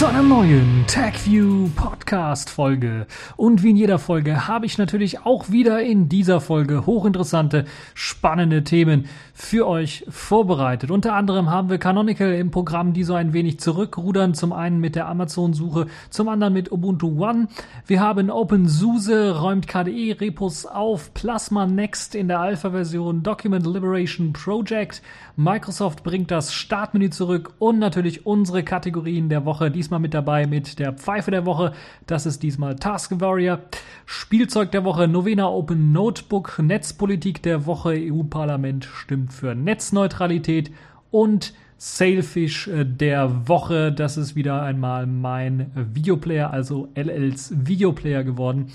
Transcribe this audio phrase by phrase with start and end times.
[0.00, 3.06] zu einer neuen TagView Podcast Folge.
[3.36, 8.64] Und wie in jeder Folge habe ich natürlich auch wieder in dieser Folge hochinteressante, spannende
[8.64, 10.90] Themen für euch vorbereitet.
[10.90, 14.32] Unter anderem haben wir Canonical im Programm, die so ein wenig zurückrudern.
[14.32, 17.48] Zum einen mit der Amazon-Suche, zum anderen mit Ubuntu One.
[17.86, 25.02] Wir haben OpenSUSE, räumt KDE-Repos auf, Plasma Next in der Alpha-Version, Document Liberation Project,
[25.42, 29.70] Microsoft bringt das Startmenü zurück und natürlich unsere Kategorien der Woche.
[29.70, 31.72] Diesmal mit dabei mit der Pfeife der Woche.
[32.06, 33.60] Das ist diesmal Task Warrior.
[34.04, 40.72] Spielzeug der Woche, Novena Open Notebook, Netzpolitik der Woche, EU-Parlament stimmt für Netzneutralität
[41.10, 43.92] und Sailfish äh, der Woche.
[43.92, 48.66] Das ist wieder einmal mein Videoplayer, also LLs Videoplayer geworden.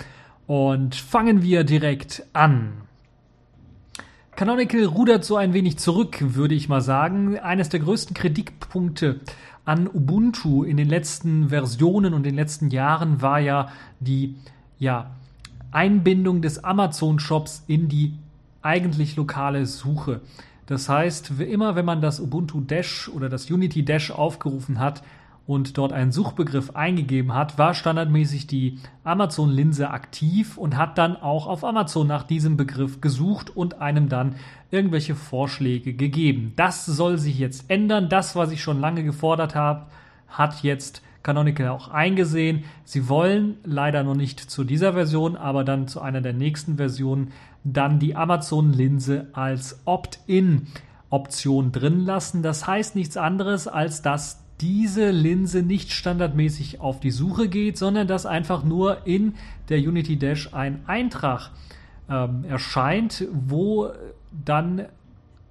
[0.48, 2.85] Und fangen wir direkt an.
[4.36, 7.38] Canonical rudert so ein wenig zurück, würde ich mal sagen.
[7.38, 9.20] Eines der größten Kritikpunkte
[9.64, 14.36] an Ubuntu in den letzten Versionen und den letzten Jahren war ja die
[14.78, 15.10] ja,
[15.72, 18.12] Einbindung des Amazon-Shops in die
[18.60, 20.20] eigentlich lokale Suche.
[20.66, 25.02] Das heißt, immer wenn man das Ubuntu Dash oder das Unity Dash aufgerufen hat
[25.46, 31.46] und dort einen Suchbegriff eingegeben hat, war standardmäßig die Amazon-Linse aktiv und hat dann auch
[31.46, 34.34] auf Amazon nach diesem Begriff gesucht und einem dann
[34.70, 36.52] irgendwelche Vorschläge gegeben.
[36.56, 38.08] Das soll sich jetzt ändern.
[38.08, 39.86] Das, was ich schon lange gefordert habe,
[40.28, 42.64] hat jetzt Canonical auch eingesehen.
[42.84, 47.32] Sie wollen leider noch nicht zu dieser Version, aber dann zu einer der nächsten Versionen
[47.62, 52.42] dann die Amazon-Linse als Opt-in-Option drin lassen.
[52.42, 58.08] Das heißt nichts anderes, als dass diese Linse nicht standardmäßig auf die Suche geht, sondern
[58.08, 59.34] dass einfach nur in
[59.68, 61.50] der Unity Dash ein Eintrag
[62.08, 63.90] ähm, erscheint, wo
[64.44, 64.86] dann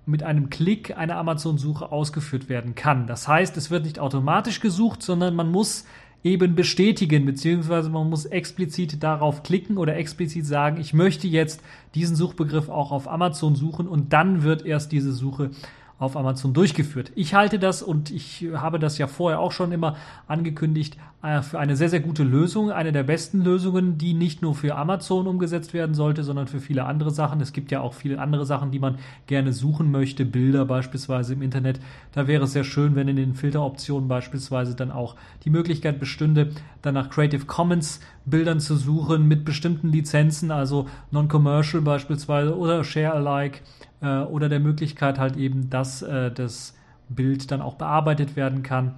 [0.05, 3.07] mit einem Klick eine Amazon-Suche ausgeführt werden kann.
[3.07, 5.85] Das heißt, es wird nicht automatisch gesucht, sondern man muss
[6.23, 11.61] eben bestätigen, beziehungsweise man muss explizit darauf klicken oder explizit sagen, ich möchte jetzt
[11.93, 15.51] diesen Suchbegriff auch auf Amazon suchen und dann wird erst diese Suche
[15.97, 17.11] auf Amazon durchgeführt.
[17.15, 19.95] Ich halte das und ich habe das ja vorher auch schon immer
[20.27, 24.55] angekündigt äh, für eine sehr, sehr gute Lösung, eine der besten Lösungen, die nicht nur
[24.55, 27.39] für Amazon umgesetzt werden sollte, sondern für viele andere Sachen.
[27.39, 31.41] Es gibt ja auch viele andere Sachen, die man gerne suchen möchte, Bilder beispielsweise im
[31.41, 31.79] Internet.
[32.11, 36.51] Da wäre es sehr schön, wenn in den Filteroptionen beispielsweise dann auch die Möglichkeit bestünde,
[36.81, 43.13] dann nach Creative Commons Bildern zu suchen mit bestimmten Lizenzen, also Non-Commercial beispielsweise oder Share
[43.13, 43.59] Alike
[44.05, 46.77] äh, oder der Möglichkeit halt eben, dass äh, das
[47.09, 48.95] Bild dann auch bearbeitet werden kann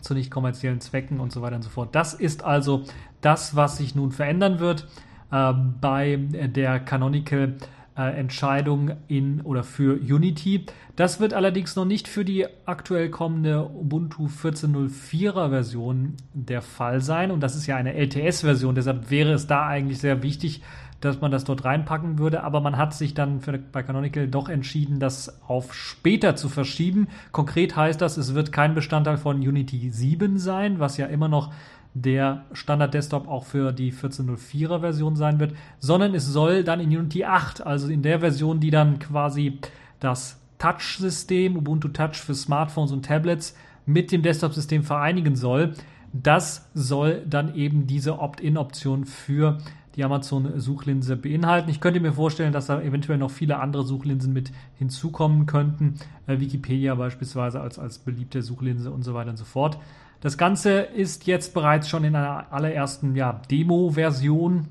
[0.00, 1.94] zu nicht kommerziellen Zwecken und so weiter und so fort.
[1.94, 2.84] Das ist also
[3.20, 4.86] das, was sich nun verändern wird
[5.32, 7.56] äh, bei der Canonical
[7.96, 10.66] äh, Entscheidung in oder für Unity.
[10.94, 17.32] Das wird allerdings noch nicht für die aktuell kommende Ubuntu 14.04er Version der Fall sein
[17.32, 20.62] und das ist ja eine LTS-Version, deshalb wäre es da eigentlich sehr wichtig,
[21.00, 24.48] dass man das dort reinpacken würde, aber man hat sich dann für, bei Canonical doch
[24.48, 27.08] entschieden, das auf später zu verschieben.
[27.30, 31.52] Konkret heißt das, es wird kein Bestandteil von Unity 7 sein, was ja immer noch
[31.94, 37.24] der Standard-Desktop auch für die 14.04er Version sein wird, sondern es soll dann in Unity
[37.24, 39.58] 8, also in der Version, die dann quasi
[40.00, 45.74] das Touch-System, Ubuntu Touch für Smartphones und Tablets mit dem Desktop-System vereinigen soll.
[46.12, 49.58] Das soll dann eben diese Opt-in-Option für
[49.96, 51.70] die Amazon-Suchlinse beinhalten.
[51.70, 55.94] Ich könnte mir vorstellen, dass da eventuell noch viele andere Suchlinsen mit hinzukommen könnten.
[56.26, 59.78] Äh, Wikipedia beispielsweise als, als beliebte Suchlinse und so weiter und so fort.
[60.20, 64.66] Das Ganze ist jetzt bereits schon in einer allerersten ja, Demo-Version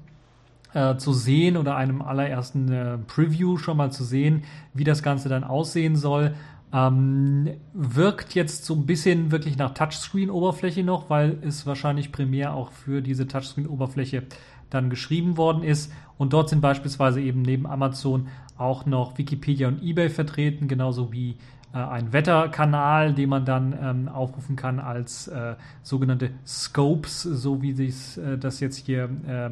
[0.73, 4.43] äh, zu sehen oder einem allerersten äh, Preview schon mal zu sehen,
[4.73, 6.35] wie das Ganze dann aussehen soll.
[6.73, 12.73] Ähm, wirkt jetzt so ein bisschen wirklich nach Touchscreen-Oberfläche noch, weil es wahrscheinlich primär auch
[12.73, 14.23] für diese Touchscreen-Oberfläche
[14.69, 15.91] dann geschrieben worden ist.
[16.17, 18.27] Und dort sind beispielsweise eben neben Amazon
[18.57, 21.37] auch noch Wikipedia und eBay vertreten, genauso wie
[21.73, 27.73] äh, ein Wetterkanal, den man dann ähm, aufrufen kann als äh, sogenannte Scopes, so wie
[27.73, 29.49] sich äh, das jetzt hier äh,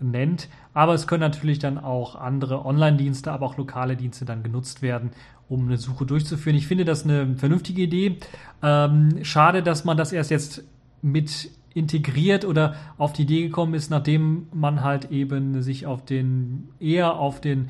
[0.00, 0.48] nennt.
[0.72, 5.10] Aber es können natürlich dann auch andere Online-Dienste, aber auch lokale Dienste dann genutzt werden,
[5.48, 6.56] um eine Suche durchzuführen.
[6.56, 8.18] Ich finde das eine vernünftige Idee.
[8.62, 10.64] Ähm, schade, dass man das erst jetzt
[11.02, 16.68] mit integriert oder auf die Idee gekommen ist, nachdem man halt eben sich auf den
[16.78, 17.68] eher auf den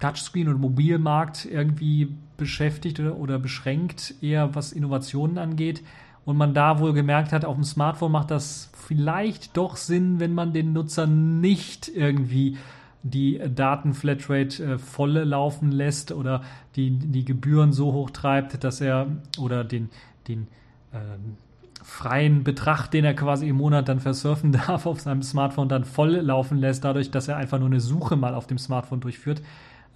[0.00, 5.82] Touchscreen- und Mobilmarkt irgendwie beschäftigt oder, oder beschränkt, eher was Innovationen angeht.
[6.24, 10.34] Und man da wohl gemerkt hat, auf dem Smartphone macht das vielleicht doch Sinn, wenn
[10.34, 12.56] man den Nutzer nicht irgendwie
[13.02, 16.42] die Datenflatrate äh, voll laufen lässt oder
[16.76, 19.08] die, die Gebühren so hoch treibt, dass er
[19.38, 19.90] oder den,
[20.28, 20.46] den
[20.94, 21.36] ähm,
[21.82, 26.16] freien Betracht, den er quasi im Monat dann versurfen darf, auf seinem Smartphone dann voll
[26.16, 29.42] laufen lässt, dadurch, dass er einfach nur eine Suche mal auf dem Smartphone durchführt.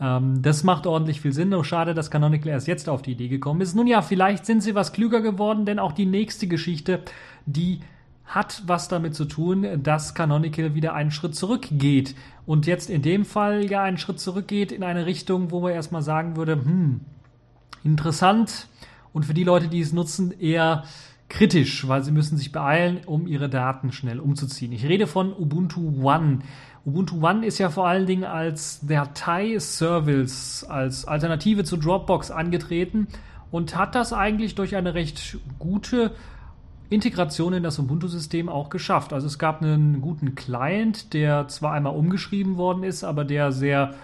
[0.01, 1.51] Ähm, das macht ordentlich viel Sinn.
[1.51, 3.75] Nur schade, dass Canonical erst jetzt auf die Idee gekommen ist.
[3.75, 7.01] Nun ja, vielleicht sind sie was klüger geworden, denn auch die nächste Geschichte,
[7.47, 7.81] die
[8.27, 12.17] hat was damit zu tun, dass Canonical wieder einen Schritt zurückgeht.
[12.45, 16.03] Und jetzt in dem Fall ja einen Schritt zurückgeht in eine Richtung, wo man erstmal
[16.03, 17.01] sagen würde, hm,
[17.85, 18.67] interessant.
[19.13, 20.85] Und für die Leute, die es nutzen, eher
[21.29, 24.73] kritisch, weil sie müssen sich beeilen, um ihre Daten schnell umzuziehen.
[24.73, 26.41] Ich rede von Ubuntu One.
[26.85, 33.09] Ubuntu One ist ja vor allen Dingen als Datei-Service, als Alternative zu Dropbox angetreten
[33.51, 36.13] und hat das eigentlich durch eine recht gute
[36.89, 39.13] Integration in das Ubuntu-System auch geschafft.
[39.13, 43.95] Also es gab einen guten Client, der zwar einmal umgeschrieben worden ist, aber der sehr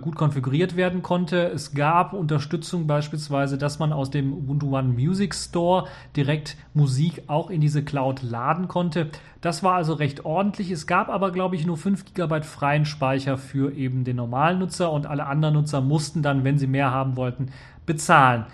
[0.00, 1.46] gut konfiguriert werden konnte.
[1.48, 5.86] Es gab Unterstützung beispielsweise, dass man aus dem Ubuntu One Music Store
[6.16, 9.10] direkt Musik auch in diese Cloud laden konnte.
[9.40, 10.70] Das war also recht ordentlich.
[10.70, 14.92] Es gab aber, glaube ich, nur 5 GB freien Speicher für eben den normalen Nutzer
[14.92, 17.48] und alle anderen Nutzer mussten dann, wenn sie mehr haben wollten,
[17.86, 18.46] bezahlen.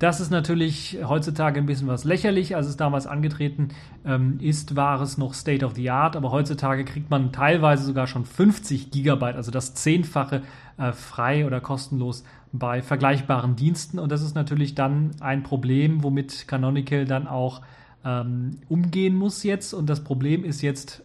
[0.00, 2.56] Das ist natürlich heutzutage ein bisschen was lächerlich.
[2.56, 3.68] Als es damals angetreten
[4.04, 8.06] ähm, ist, war es noch State of the Art, aber heutzutage kriegt man teilweise sogar
[8.06, 10.42] schon 50 Gigabyte, also das Zehnfache
[10.78, 13.98] äh, frei oder kostenlos bei vergleichbaren Diensten.
[13.98, 17.62] Und das ist natürlich dann ein Problem, womit Canonical dann auch
[18.04, 19.74] ähm, umgehen muss jetzt.
[19.74, 21.02] Und das Problem ist jetzt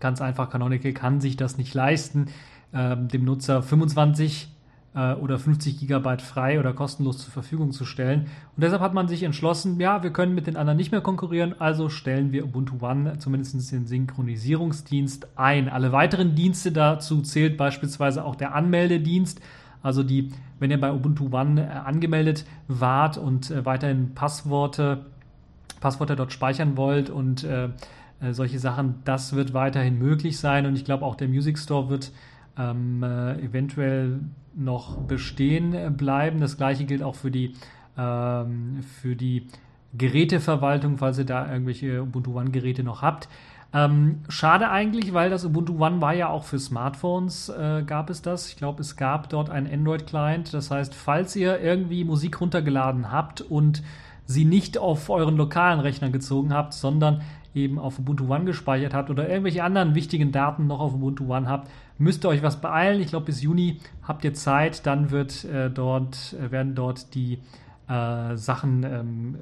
[0.00, 2.26] ganz einfach, Canonical kann sich das nicht leisten,
[2.74, 4.51] ähm, dem Nutzer 25
[4.94, 8.26] äh, oder 50 Gigabyte frei oder kostenlos zur Verfügung zu stellen.
[8.56, 11.54] Und deshalb hat man sich entschlossen, ja, wir können mit den anderen nicht mehr konkurrieren,
[11.58, 15.68] also stellen wir Ubuntu One zumindest den Synchronisierungsdienst ein.
[15.68, 19.40] Alle weiteren Dienste dazu zählt beispielsweise auch der Anmeldedienst.
[19.82, 20.30] Also die,
[20.60, 25.06] wenn ihr bei Ubuntu One äh, angemeldet wart und äh, weiterhin Passworte,
[25.80, 27.70] Passwörter dort speichern wollt und äh,
[28.20, 30.66] äh, solche Sachen, das wird weiterhin möglich sein.
[30.66, 32.12] Und ich glaube auch der Music Store wird
[32.56, 34.20] ähm, äh, eventuell
[34.54, 36.40] noch bestehen bleiben.
[36.40, 37.54] Das gleiche gilt auch für die,
[37.96, 39.46] ähm, für die
[39.96, 43.28] Geräteverwaltung, falls ihr da irgendwelche Ubuntu One-Geräte noch habt.
[43.74, 48.20] Ähm, schade eigentlich, weil das Ubuntu One war ja auch für Smartphones, äh, gab es
[48.20, 48.48] das.
[48.48, 50.52] Ich glaube, es gab dort einen Android-Client.
[50.52, 53.82] Das heißt, falls ihr irgendwie Musik runtergeladen habt und
[54.26, 57.22] sie nicht auf euren lokalen Rechner gezogen habt, sondern
[57.54, 61.48] eben auf Ubuntu One gespeichert habt oder irgendwelche anderen wichtigen Daten noch auf Ubuntu One
[61.48, 61.70] habt,
[62.02, 63.00] müsst ihr euch was beeilen.
[63.00, 67.38] Ich glaube, bis Juni habt ihr Zeit, dann wird äh, dort, äh, werden dort die
[67.88, 69.36] äh, Sachen ähm,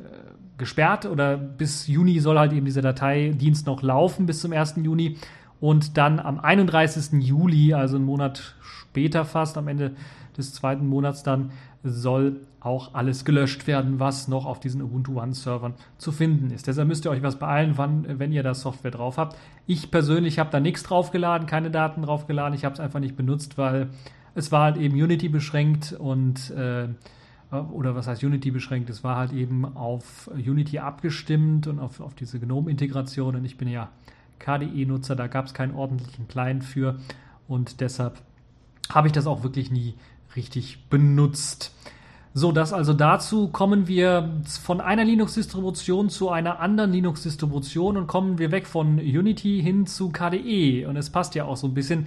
[0.58, 4.76] gesperrt oder bis Juni soll halt eben dieser Dateidienst noch laufen bis zum 1.
[4.82, 5.16] Juni
[5.58, 7.22] und dann am 31.
[7.22, 9.92] Juli, also einen Monat später fast, am Ende
[10.36, 11.50] des zweiten Monats dann,
[11.82, 16.66] soll auch alles gelöscht werden, was noch auf diesen Ubuntu One-Servern zu finden ist.
[16.66, 19.36] Deshalb müsst ihr euch was beeilen, wann, wenn ihr da Software drauf habt.
[19.66, 22.54] Ich persönlich habe da nichts draufgeladen, keine Daten draufgeladen.
[22.54, 23.88] Ich habe es einfach nicht benutzt, weil
[24.34, 26.88] es war halt eben Unity beschränkt und äh,
[27.50, 28.90] oder was heißt Unity beschränkt?
[28.90, 33.34] Es war halt eben auf Unity abgestimmt und auf, auf diese GNOME-Integration.
[33.34, 33.88] Und ich bin ja
[34.38, 36.98] KDE-Nutzer, da gab es keinen ordentlichen Client für
[37.48, 38.20] und deshalb
[38.90, 39.94] habe ich das auch wirklich nie
[40.36, 41.72] richtig benutzt.
[42.32, 44.30] So, das also dazu kommen wir
[44.62, 50.10] von einer Linux-Distribution zu einer anderen Linux-Distribution und kommen wir weg von Unity hin zu
[50.10, 50.86] KDE.
[50.86, 52.06] Und es passt ja auch so ein bisschen.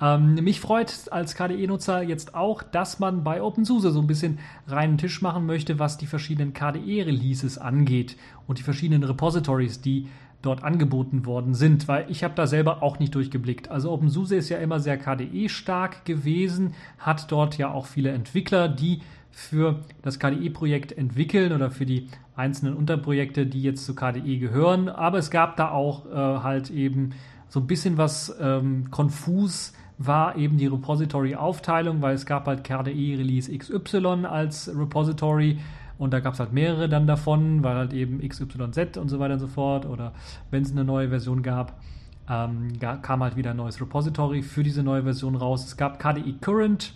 [0.00, 4.38] Ähm, mich freut als KDE-Nutzer jetzt auch, dass man bei OpenSUSE so ein bisschen
[4.68, 8.16] reinen Tisch machen möchte, was die verschiedenen KDE-Releases angeht
[8.46, 10.08] und die verschiedenen Repositories, die
[10.44, 13.70] dort angeboten worden sind, weil ich habe da selber auch nicht durchgeblickt.
[13.70, 18.68] Also OpenSUSE ist ja immer sehr KDE stark gewesen, hat dort ja auch viele Entwickler,
[18.68, 24.88] die für das KDE-Projekt entwickeln oder für die einzelnen Unterprojekte, die jetzt zu KDE gehören.
[24.88, 27.10] Aber es gab da auch äh, halt eben
[27.48, 33.18] so ein bisschen was ähm, konfus war eben die Repository-Aufteilung, weil es gab halt KDE
[33.18, 35.58] Release XY als Repository
[35.98, 39.34] und da gab es halt mehrere dann davon, weil halt eben XYZ und so weiter
[39.34, 39.86] und so fort.
[39.86, 40.12] Oder
[40.50, 41.80] wenn es eine neue Version gab,
[42.28, 45.64] ähm, kam halt wieder ein neues Repository für diese neue Version raus.
[45.66, 46.94] Es gab KDE Current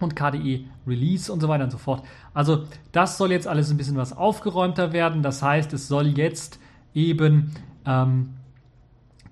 [0.00, 2.04] und KDE Release und so weiter und so fort.
[2.34, 5.22] Also das soll jetzt alles ein bisschen was aufgeräumter werden.
[5.22, 6.58] Das heißt, es soll jetzt
[6.94, 7.52] eben
[7.86, 8.34] ähm,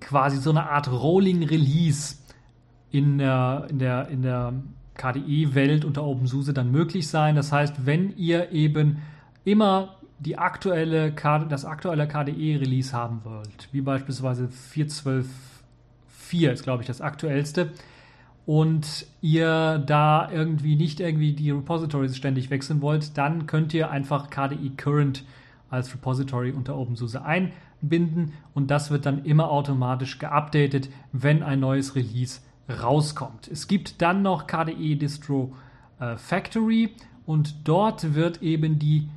[0.00, 2.16] quasi so eine Art Rolling Release
[2.90, 4.52] in der, in der, in der
[4.96, 7.36] KDE-Welt unter OpenSUSE dann möglich sein.
[7.36, 8.98] Das heißt, wenn ihr eben
[9.44, 11.12] immer die aktuelle,
[11.48, 17.70] das aktuelle KDE-Release haben wollt, wie beispielsweise 4.12.4 ist, glaube ich, das aktuellste,
[18.46, 24.30] und ihr da irgendwie nicht irgendwie die Repositories ständig wechseln wollt, dann könnt ihr einfach
[24.30, 25.24] KDE Current
[25.68, 31.96] als Repository unter OpenSUSE einbinden und das wird dann immer automatisch geupdatet, wenn ein neues
[31.96, 33.48] Release rauskommt.
[33.48, 35.54] Es gibt dann noch KDE Distro
[36.00, 36.90] äh, Factory
[37.24, 39.08] und dort wird eben die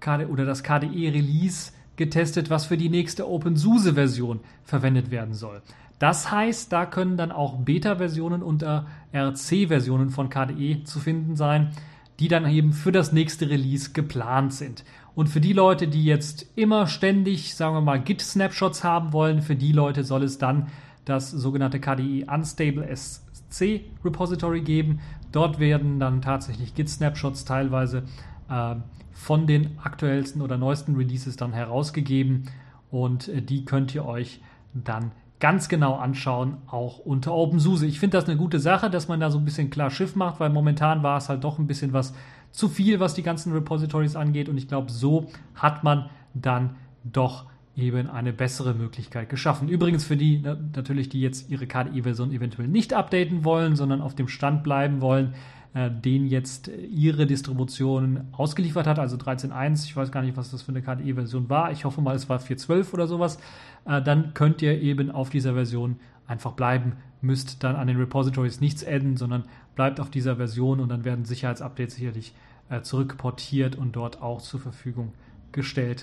[0.00, 5.62] KDE oder das KDE Release getestet, was für die nächste OpenSUSE-Version verwendet werden soll.
[5.98, 8.64] Das heißt, da können dann auch Beta-Versionen und
[9.12, 11.70] RC-Versionen von KDE zu finden sein,
[12.18, 14.84] die dann eben für das nächste Release geplant sind.
[15.14, 19.56] Und für die Leute, die jetzt immer ständig, sagen wir mal, Git-Snapshots haben wollen, für
[19.56, 20.66] die Leute soll es dann
[21.04, 25.00] das sogenannte KDE Unstable SC Repository geben.
[25.32, 28.04] Dort werden dann tatsächlich Git-Snapshots teilweise
[28.48, 28.76] äh,
[29.12, 32.50] von den aktuellsten oder neuesten Releases dann herausgegeben
[32.90, 34.40] und äh, die könnt ihr euch
[34.72, 37.86] dann ganz genau anschauen, auch unter OpenSUSE.
[37.86, 40.40] Ich finde das eine gute Sache, dass man da so ein bisschen klar Schiff macht,
[40.40, 42.14] weil momentan war es halt doch ein bisschen was
[42.50, 47.46] zu viel, was die ganzen Repositories angeht und ich glaube, so hat man dann doch
[47.76, 49.68] eben eine bessere Möglichkeit geschaffen.
[49.68, 50.42] Übrigens für die
[50.74, 55.34] natürlich, die jetzt ihre KDE-Version eventuell nicht updaten wollen, sondern auf dem Stand bleiben wollen,
[55.74, 59.86] äh, den jetzt ihre Distribution ausgeliefert hat, also 13.1.
[59.86, 61.72] Ich weiß gar nicht, was das für eine KDE-Version war.
[61.72, 63.38] Ich hoffe mal, es war 4.12 oder sowas.
[63.84, 65.96] Äh, dann könnt ihr eben auf dieser Version
[66.28, 70.88] einfach bleiben, müsst dann an den Repositories nichts adden, sondern bleibt auf dieser Version und
[70.90, 72.34] dann werden Sicherheitsupdates sicherlich
[72.70, 75.24] äh, zurückportiert und dort auch zur Verfügung gestellt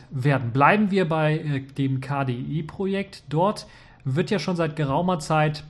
[0.10, 0.52] werden.
[0.52, 3.24] Bleiben wir bei äh, dem KDE-Projekt.
[3.30, 3.68] Dort
[4.04, 5.64] wird ja schon seit geraumer Zeit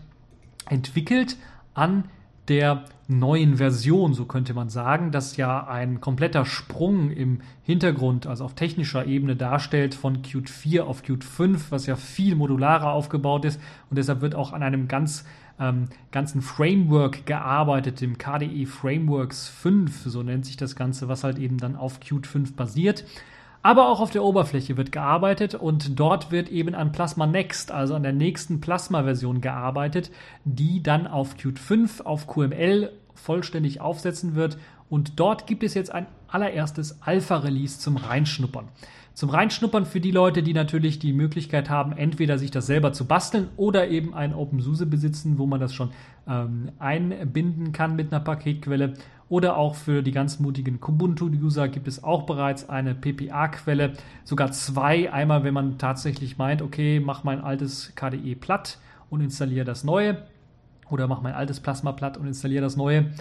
[0.69, 1.37] entwickelt
[1.73, 2.05] an
[2.47, 8.45] der neuen Version, so könnte man sagen, das ja ein kompletter Sprung im Hintergrund, also
[8.45, 13.45] auf technischer Ebene darstellt von Qt 4 auf Qt 5, was ja viel modularer aufgebaut
[13.45, 13.59] ist
[13.89, 15.25] und deshalb wird auch an einem ganz
[15.59, 21.37] ähm, ganzen Framework gearbeitet, dem KDE Frameworks 5, so nennt sich das Ganze, was halt
[21.37, 23.05] eben dann auf Qt 5 basiert.
[23.63, 27.93] Aber auch auf der Oberfläche wird gearbeitet und dort wird eben an Plasma Next, also
[27.93, 30.11] an der nächsten Plasma-Version gearbeitet,
[30.45, 34.57] die dann auf Qt 5, auf QML vollständig aufsetzen wird.
[34.89, 38.67] Und dort gibt es jetzt ein allererstes Alpha-Release zum Reinschnuppern.
[39.13, 43.05] Zum Reinschnuppern für die Leute, die natürlich die Möglichkeit haben, entweder sich das selber zu
[43.05, 45.91] basteln oder eben ein OpenSUSE besitzen, wo man das schon
[46.27, 48.93] ähm, einbinden kann mit einer Paketquelle.
[49.27, 55.11] Oder auch für die ganz mutigen Kubuntu-User gibt es auch bereits eine PPA-Quelle, sogar zwei.
[55.11, 60.17] Einmal, wenn man tatsächlich meint, okay, mach mein altes KDE platt und installiere das neue.
[60.89, 63.11] Oder mach mein altes Plasma platt und installiere das neue.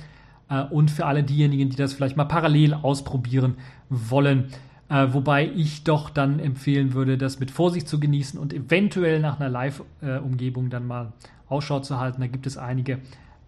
[0.49, 3.57] Äh, und für alle diejenigen, die das vielleicht mal parallel ausprobieren
[3.89, 4.49] wollen.
[4.91, 9.39] Äh, wobei ich doch dann empfehlen würde, das mit Vorsicht zu genießen und eventuell nach
[9.39, 11.13] einer Live-Umgebung dann mal
[11.49, 12.21] Ausschau zu halten.
[12.21, 12.99] Da gibt es einige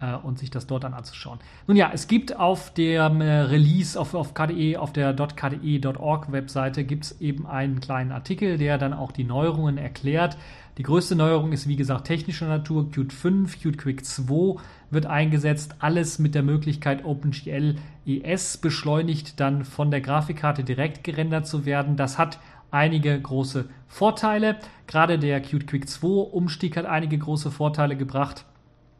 [0.03, 1.39] äh, und sich das dort dann anzuschauen.
[1.67, 6.85] Nun ja, es gibt auf dem äh, Release auf, auf KDE, auf der .kde.org Webseite
[6.85, 10.37] gibt es eben einen kleinen Artikel, der dann auch die Neuerungen erklärt.
[10.79, 12.91] Die größte Neuerung ist wie gesagt technischer Natur.
[12.91, 15.77] Qt 5, Qt Quick 2 wird eingesetzt.
[15.81, 21.97] Alles mit der Möglichkeit OpenGL ES beschleunigt dann von der Grafikkarte direkt gerendert zu werden.
[21.97, 22.41] Das hat
[22.71, 24.57] einige große Vorteile.
[24.87, 28.47] Gerade der Qt Quick 2 Umstieg hat einige große Vorteile gebracht.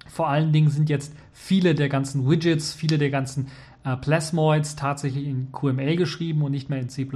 [0.07, 3.49] Vor allen Dingen sind jetzt viele der ganzen Widgets, viele der ganzen
[3.85, 7.09] äh, Plasmoids tatsächlich in QML geschrieben und nicht mehr in C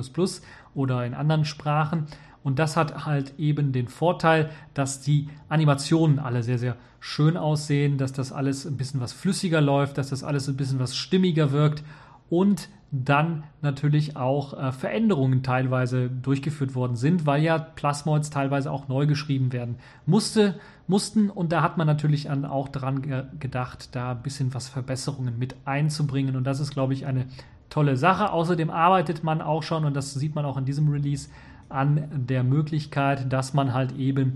[0.74, 2.06] oder in anderen Sprachen.
[2.42, 7.98] Und das hat halt eben den Vorteil, dass die Animationen alle sehr, sehr schön aussehen,
[7.98, 11.50] dass das alles ein bisschen was flüssiger läuft, dass das alles ein bisschen was stimmiger
[11.50, 11.82] wirkt
[12.30, 18.88] und dann natürlich auch äh, Veränderungen teilweise durchgeführt worden sind, weil ja Plasmoids teilweise auch
[18.88, 19.76] neu geschrieben werden
[20.06, 20.54] musste,
[20.88, 25.38] mussten und da hat man natürlich auch daran ge gedacht, da ein bisschen was Verbesserungen
[25.38, 27.26] mit einzubringen und das ist, glaube ich, eine
[27.70, 28.32] tolle Sache.
[28.32, 31.28] Außerdem arbeitet man auch schon und das sieht man auch in diesem Release
[31.68, 34.34] an der Möglichkeit, dass man halt eben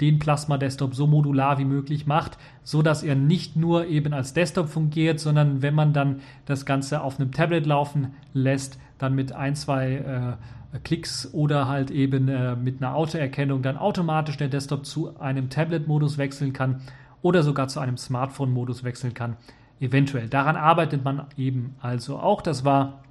[0.00, 4.34] den Plasma Desktop so modular wie möglich macht, so dass er nicht nur eben als
[4.34, 9.32] Desktop fungiert, sondern wenn man dann das Ganze auf einem Tablet laufen lässt, dann mit
[9.32, 10.32] ein, zwei äh,
[10.80, 16.18] Klicks oder halt eben äh, mit einer Autoerkennung dann automatisch der Desktop zu einem Tablet-Modus
[16.18, 16.80] wechseln kann
[17.20, 19.36] oder sogar zu einem Smartphone-Modus wechseln kann.
[19.80, 20.28] Eventuell.
[20.28, 22.40] Daran arbeitet man eben also auch.
[22.40, 23.02] Das war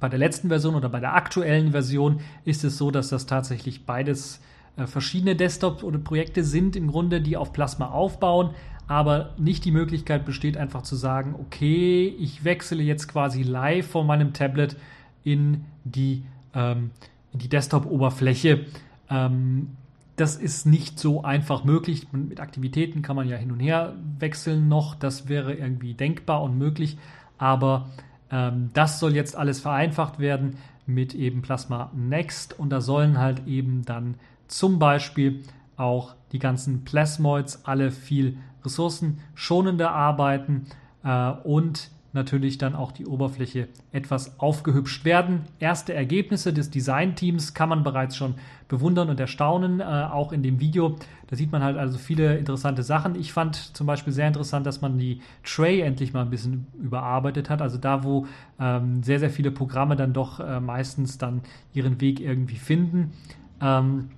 [0.00, 3.86] bei der letzten Version oder bei der aktuellen Version ist es so, dass das tatsächlich
[3.86, 4.40] beides
[4.76, 8.50] äh, verschiedene Desktop oder Projekte sind im Grunde, die auf Plasma aufbauen,
[8.88, 14.06] aber nicht die Möglichkeit besteht, einfach zu sagen, okay, ich wechsle jetzt quasi live von
[14.06, 14.76] meinem Tablet
[15.24, 16.24] in die,
[16.56, 16.90] ähm,
[17.32, 18.64] die Desktop-Oberfläche.
[19.10, 19.76] Ähm,
[20.16, 22.10] das ist nicht so einfach möglich.
[22.12, 24.94] Mit Aktivitäten kann man ja hin und her wechseln noch.
[24.94, 26.98] Das wäre irgendwie denkbar und möglich.
[27.38, 27.90] Aber
[28.32, 30.56] ähm, das soll jetzt alles vereinfacht werden.
[30.86, 34.14] mit eben Plasma Next und da sollen halt eben dann
[34.46, 35.42] zum Beispiel
[35.76, 40.66] auch die ganzen Plasmoids alle viel ressourcenschonender arbeiten
[41.02, 45.42] äh, und natürlich dann auch die Oberfläche etwas aufgehübscht werden.
[45.60, 48.34] Erste Ergebnisse des Designteams kann man bereits schon
[48.66, 50.96] bewundern und erstaunen, äh, auch in dem Video.
[51.28, 53.14] Da sieht man halt also viele interessante Sachen.
[53.14, 57.48] Ich fand zum Beispiel sehr interessant, dass man die Tray endlich mal ein bisschen überarbeitet
[57.48, 57.62] hat.
[57.62, 58.26] Also da, wo
[58.58, 61.42] ähm, sehr, sehr viele Programme dann doch äh, meistens dann
[61.72, 63.12] ihren Weg irgendwie finden.
[63.60, 64.10] Ähm,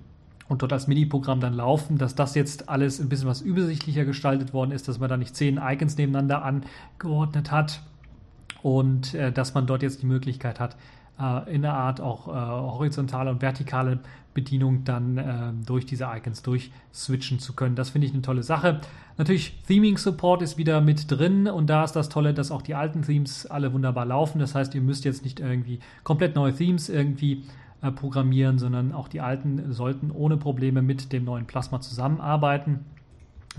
[0.47, 4.51] und dort als Mini-Programm dann laufen, dass das jetzt alles ein bisschen was übersichtlicher gestaltet
[4.51, 7.81] worden ist, dass man da nicht zehn Icons nebeneinander angeordnet hat
[8.61, 10.75] und äh, dass man dort jetzt die Möglichkeit hat,
[11.19, 13.99] äh, in der Art auch äh, horizontale und vertikale
[14.33, 17.75] Bedienung dann äh, durch diese Icons durchswitchen zu können.
[17.75, 18.79] Das finde ich eine tolle Sache.
[19.17, 22.75] Natürlich, Theming Support ist wieder mit drin und da ist das Tolle, dass auch die
[22.75, 24.39] alten Themes alle wunderbar laufen.
[24.39, 27.43] Das heißt, ihr müsst jetzt nicht irgendwie komplett neue Themes irgendwie
[27.81, 32.85] äh, programmieren, sondern auch die alten sollten ohne Probleme mit dem neuen Plasma zusammenarbeiten.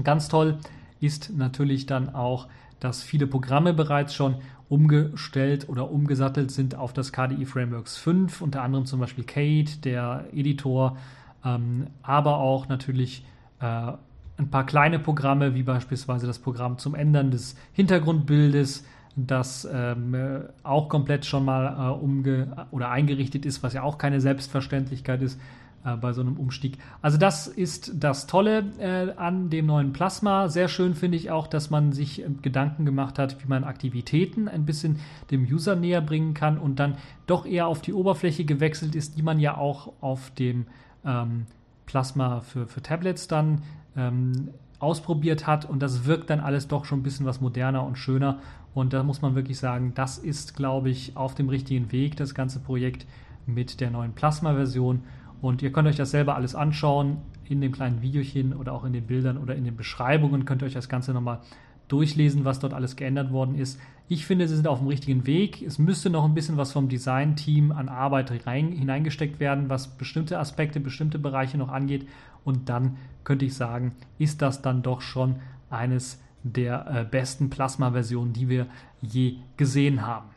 [0.02, 0.59] Ganz toll
[1.00, 2.47] ist natürlich dann auch,
[2.78, 4.37] dass viele Programme bereits schon
[4.70, 10.26] umgestellt oder umgesattelt sind auf das KDE Frameworks 5, unter anderem zum Beispiel Kate, der
[10.32, 10.96] Editor,
[11.44, 13.26] ähm, aber auch natürlich
[13.60, 13.92] äh,
[14.38, 18.86] ein paar kleine Programme, wie beispielsweise das Programm zum Ändern des Hintergrundbildes,
[19.16, 24.20] das ähm, auch komplett schon mal äh, umge oder eingerichtet ist, was ja auch keine
[24.20, 25.38] Selbstverständlichkeit ist.
[25.38, 26.78] äh, bei so einem Umstieg.
[27.00, 30.49] Also das ist das Tolle äh, an dem neuen Plasma.
[30.49, 34.49] Sehr schön finde ich auch, dass man sich äh, Gedanken gemacht hat, wie man Aktivitäten
[34.49, 34.99] ein bisschen
[35.30, 39.23] dem User näher bringen kann und dann doch eher auf die Oberfläche gewechselt ist, die
[39.23, 40.66] man ja auch auf dem
[41.04, 41.47] ähm,
[41.86, 43.62] Plasma für, für Tablets dann
[43.97, 47.97] ähm, ausprobiert hat und das wirkt dann alles doch schon ein bisschen was moderner und
[47.97, 48.38] schöner
[48.75, 52.34] und da muss man wirklich sagen, das ist, glaube ich, auf dem richtigen Weg, das
[52.34, 53.06] ganze Projekt
[53.47, 55.02] mit der neuen Plasma-Version
[55.40, 58.92] und ihr könnt euch das selber alles anschauen in dem kleinen Videochen oder auch in
[58.92, 60.44] den Bildern oder in den Beschreibungen.
[60.44, 61.40] Könnt ihr euch das Ganze nochmal
[61.88, 63.80] durchlesen, was dort alles geändert worden ist.
[64.08, 65.62] Ich finde, sie sind auf dem richtigen Weg.
[65.62, 70.38] Es müsste noch ein bisschen was vom Design-Team an Arbeit rein, hineingesteckt werden, was bestimmte
[70.38, 72.06] Aspekte, bestimmte Bereiche noch angeht.
[72.44, 75.36] Und dann könnte ich sagen, ist das dann doch schon
[75.68, 78.66] eines der äh, besten Plasma-Versionen, die wir
[79.02, 80.29] je gesehen haben.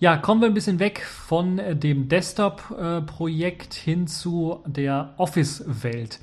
[0.00, 6.20] Ja, kommen wir ein bisschen weg von äh, dem Desktop-Projekt hin zu der Office-Welt.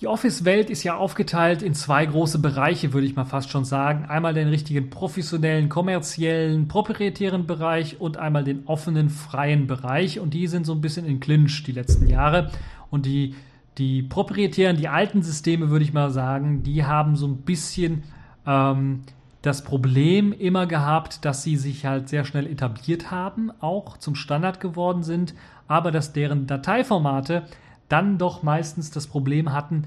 [0.00, 4.06] Die Office-Welt ist ja aufgeteilt in zwei große Bereiche, würde ich mal fast schon sagen.
[4.06, 10.18] Einmal den richtigen professionellen, kommerziellen, proprietären Bereich und einmal den offenen, freien Bereich.
[10.18, 12.50] Und die sind so ein bisschen in Clinch die letzten Jahre.
[12.88, 13.34] Und die,
[13.76, 18.04] die proprietären, die alten Systeme, würde ich mal sagen, die haben so ein bisschen
[18.46, 19.02] ähm,
[19.42, 24.60] das Problem immer gehabt, dass sie sich halt sehr schnell etabliert haben, auch zum Standard
[24.60, 25.34] geworden sind,
[25.66, 27.44] aber dass deren Dateiformate
[27.88, 29.84] dann doch meistens das Problem hatten,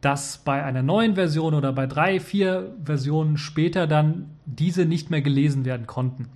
[0.00, 5.22] dass bei einer neuen Version oder bei drei, vier Versionen später dann diese nicht mehr
[5.22, 6.28] gelesen werden konnten.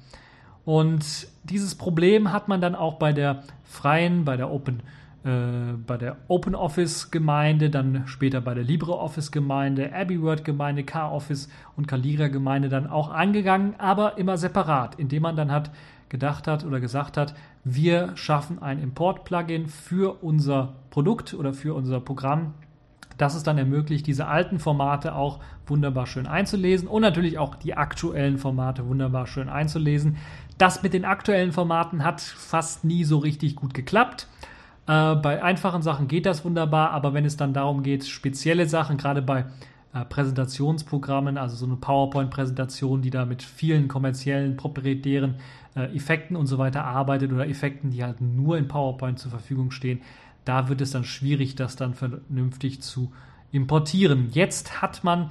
[0.64, 4.82] Und dieses Problem hat man dann auch bei der freien, bei der Open
[5.22, 13.74] bei der OpenOffice-Gemeinde, dann später bei der LibreOffice-Gemeinde, AbbeyWord-Gemeinde, KOffice und Calibra-Gemeinde dann auch angegangen,
[13.76, 15.70] aber immer separat, indem man dann hat
[16.08, 22.00] gedacht hat oder gesagt hat, wir schaffen ein Import-Plugin für unser Produkt oder für unser
[22.00, 22.54] Programm,
[23.18, 27.76] das es dann ermöglicht, diese alten Formate auch wunderbar schön einzulesen und natürlich auch die
[27.76, 30.16] aktuellen Formate wunderbar schön einzulesen.
[30.56, 34.26] Das mit den aktuellen Formaten hat fast nie so richtig gut geklappt.
[34.90, 38.96] Äh, bei einfachen Sachen geht das wunderbar, aber wenn es dann darum geht, spezielle Sachen,
[38.96, 39.44] gerade bei
[39.94, 45.36] äh, Präsentationsprogrammen, also so eine PowerPoint-Präsentation, die da mit vielen kommerziellen, proprietären
[45.76, 49.70] äh, Effekten und so weiter arbeitet oder Effekten, die halt nur in PowerPoint zur Verfügung
[49.70, 50.00] stehen,
[50.44, 53.12] da wird es dann schwierig, das dann vernünftig zu
[53.52, 54.30] importieren.
[54.32, 55.30] Jetzt hat man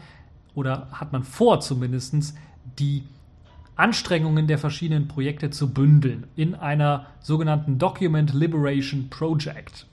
[0.56, 2.34] oder hat man vor zumindest
[2.80, 3.04] die
[3.80, 9.88] Anstrengungen der verschiedenen Projekte zu bündeln in einer sogenannten Document Liberation Project.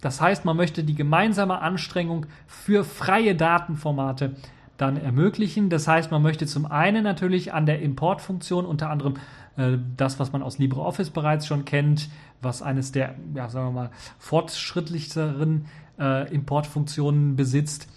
[0.00, 4.34] Das heißt, man möchte die gemeinsame Anstrengung für freie Datenformate
[4.76, 5.70] dann ermöglichen.
[5.70, 9.14] Das heißt, man möchte zum einen natürlich an der Importfunktion unter anderem
[9.56, 12.08] äh, das, was man aus LibreOffice bereits schon kennt,
[12.40, 15.66] was eines der, ja, sagen wir mal, fortschrittlicheren
[15.98, 17.88] äh, Importfunktionen besitzt,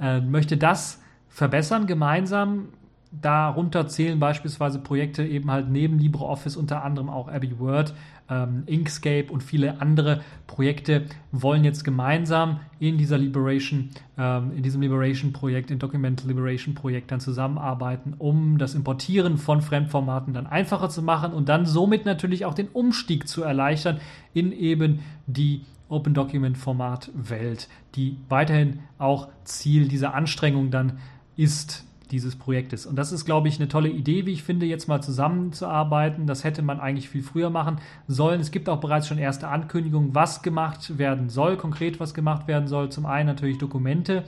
[0.00, 2.68] äh, möchte das verbessern gemeinsam
[3.10, 7.94] darunter zählen beispielsweise Projekte eben halt neben LibreOffice unter anderem auch Abbey Word,
[8.28, 14.82] ähm, Inkscape und viele andere Projekte wollen jetzt gemeinsam in dieser Liberation, ähm, in diesem
[14.82, 21.32] Liberation-Projekt, in Document Liberation-Projekt dann zusammenarbeiten, um das Importieren von Fremdformaten dann einfacher zu machen
[21.32, 24.00] und dann somit natürlich auch den Umstieg zu erleichtern
[24.34, 30.98] in eben die Open Document Format Welt, die weiterhin auch Ziel dieser Anstrengung dann
[31.36, 32.86] ist, dieses Projektes.
[32.86, 36.26] Und das ist, glaube ich, eine tolle Idee, wie ich finde, jetzt mal zusammenzuarbeiten.
[36.26, 38.40] Das hätte man eigentlich viel früher machen sollen.
[38.40, 42.68] Es gibt auch bereits schon erste Ankündigungen, was gemacht werden soll, konkret was gemacht werden
[42.68, 42.90] soll.
[42.90, 44.24] Zum einen natürlich Dokumente,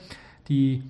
[0.47, 0.83] die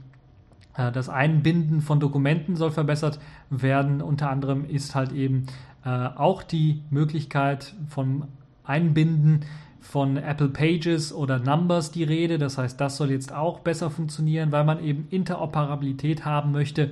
[0.75, 4.01] äh, das Einbinden von Dokumenten soll verbessert werden.
[4.01, 5.47] Unter anderem ist halt eben
[5.85, 8.25] äh, auch die Möglichkeit von
[8.63, 9.41] Einbinden
[9.81, 12.37] von Apple Pages oder Numbers die Rede.
[12.37, 16.91] Das heißt, das soll jetzt auch besser funktionieren, weil man eben Interoperabilität haben möchte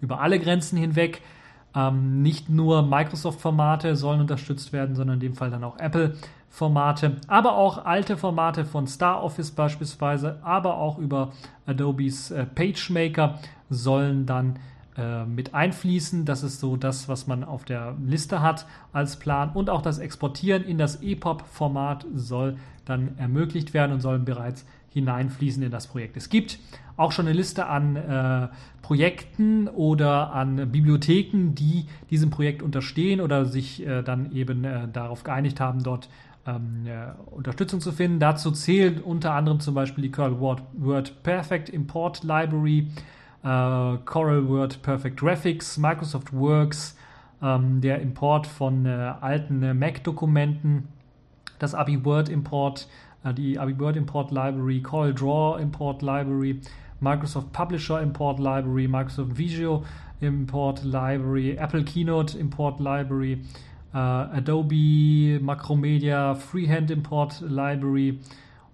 [0.00, 1.20] über alle Grenzen hinweg.
[1.74, 7.56] Ähm, nicht nur Microsoft-Formate sollen unterstützt werden, sondern in dem Fall dann auch Apple-Formate, aber
[7.56, 11.32] auch alte Formate von StarOffice beispielsweise, aber auch über
[11.66, 14.58] Adobes äh, PageMaker sollen dann
[14.98, 16.24] äh, mit einfließen.
[16.24, 19.50] Das ist so das, was man auf der Liste hat als Plan.
[19.54, 25.62] Und auch das Exportieren in das EPUB-Format soll dann ermöglicht werden und soll bereits hineinfließen
[25.62, 26.16] in das Projekt.
[26.16, 26.58] Es gibt
[26.96, 28.48] auch schon eine Liste an äh,
[28.82, 35.22] Projekten oder an Bibliotheken, die diesem Projekt unterstehen oder sich äh, dann eben äh, darauf
[35.22, 36.08] geeinigt haben, dort
[36.46, 38.18] ähm, äh, Unterstützung zu finden.
[38.18, 42.88] Dazu zählt unter anderem zum Beispiel die Curl Word, Word Perfect Import Library,
[43.42, 46.96] äh, Coral Word Perfect Graphics, Microsoft Works,
[47.42, 50.88] ähm, der Import von äh, alten äh, Mac-Dokumenten,
[51.58, 52.88] das ABI Word Import,
[53.24, 56.60] äh, die ABI Word Import Library, Coral Draw Import Library,
[57.00, 59.84] Microsoft Publisher Import Library, Microsoft Visio
[60.20, 63.40] Import Library, Apple Keynote Import Library,
[63.94, 68.18] äh, Adobe Macromedia Freehand Import Library,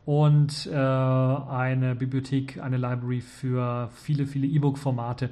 [0.06, 5.30] und äh, eine Bibliothek, eine Library für viele, viele E-Book-Formate,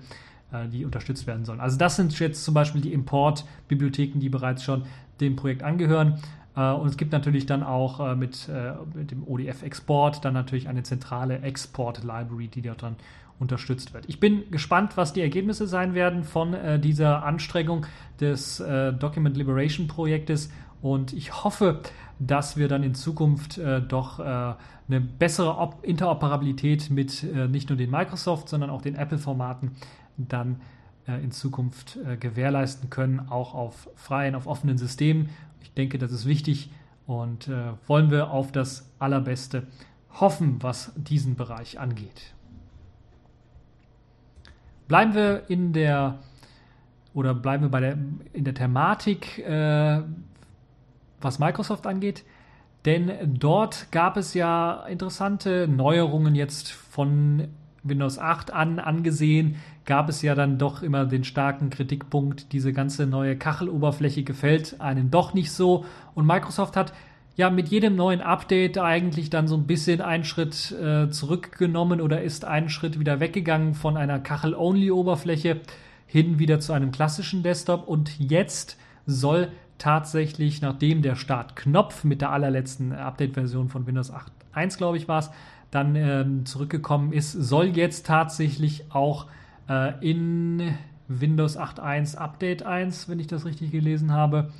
[0.52, 1.60] äh, die unterstützt werden sollen.
[1.60, 4.84] Also das sind jetzt zum Beispiel die Import-Bibliotheken, die bereits schon
[5.20, 6.18] dem Projekt angehören.
[6.56, 10.68] Äh, und es gibt natürlich dann auch äh, mit, äh, mit dem ODF-Export dann natürlich
[10.68, 12.96] eine zentrale Export-Library, die dort dann
[13.38, 14.04] unterstützt wird.
[14.08, 17.86] Ich bin gespannt, was die Ergebnisse sein werden von äh, dieser Anstrengung
[18.20, 18.62] des
[19.00, 20.48] Document Liberation Projektes
[20.80, 21.80] und ich hoffe,
[22.26, 27.68] dass wir dann in Zukunft äh, doch äh, eine bessere Op Interoperabilität mit äh, nicht
[27.68, 29.72] nur den Microsoft, sondern auch den Apple-Formaten
[30.16, 30.60] dann
[31.08, 35.30] äh, in Zukunft äh, gewährleisten können, auch auf freien, auf offenen Systemen.
[35.62, 36.70] Ich denke, das ist wichtig
[37.06, 39.66] und äh, wollen wir auf das Allerbeste
[40.12, 42.34] hoffen, was diesen Bereich angeht.
[44.86, 46.18] Bleiben wir in der
[47.14, 47.98] oder bleiben wir bei der
[48.32, 49.42] in der Thematik
[51.24, 52.24] was Microsoft angeht.
[52.84, 57.48] Denn dort gab es ja interessante Neuerungen jetzt von
[57.84, 63.06] Windows 8 an angesehen, gab es ja dann doch immer den starken Kritikpunkt, diese ganze
[63.06, 65.84] neue Kacheloberfläche gefällt einem doch nicht so.
[66.14, 66.92] Und Microsoft hat
[67.34, 72.22] ja mit jedem neuen Update eigentlich dann so ein bisschen einen Schritt äh, zurückgenommen oder
[72.22, 75.60] ist einen Schritt wieder weggegangen von einer Kachel-Only-Oberfläche
[76.06, 77.88] hin wieder zu einem klassischen Desktop.
[77.88, 79.48] Und jetzt soll
[79.82, 85.30] tatsächlich, nachdem der Startknopf mit der allerletzten Update-Version von Windows 8.1, glaube ich, war es,
[85.72, 89.26] dann ähm, zurückgekommen ist, soll jetzt tatsächlich auch
[89.68, 90.74] äh, in
[91.08, 94.52] Windows 8.1 Update 1, wenn ich das richtig gelesen habe,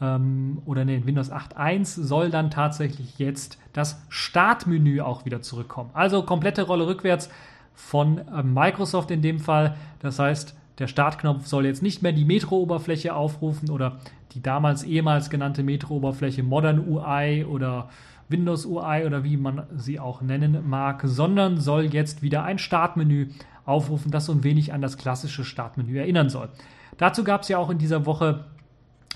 [0.00, 5.90] ähm, oder nee, Windows 8.1 soll dann tatsächlich jetzt das Startmenü auch wieder zurückkommen.
[5.94, 7.28] Also komplette Rolle rückwärts
[7.74, 9.74] von äh, Microsoft in dem Fall.
[9.98, 13.98] Das heißt, der Startknopf soll jetzt nicht mehr die Metro-Oberfläche aufrufen oder
[14.32, 17.88] die damals ehemals genannte Metro-Oberfläche Modern UI oder
[18.28, 23.28] Windows UI oder wie man sie auch nennen mag, sondern soll jetzt wieder ein Startmenü
[23.64, 26.48] aufrufen, das so ein wenig an das klassische Startmenü erinnern soll.
[26.96, 28.44] Dazu gab es ja auch in dieser Woche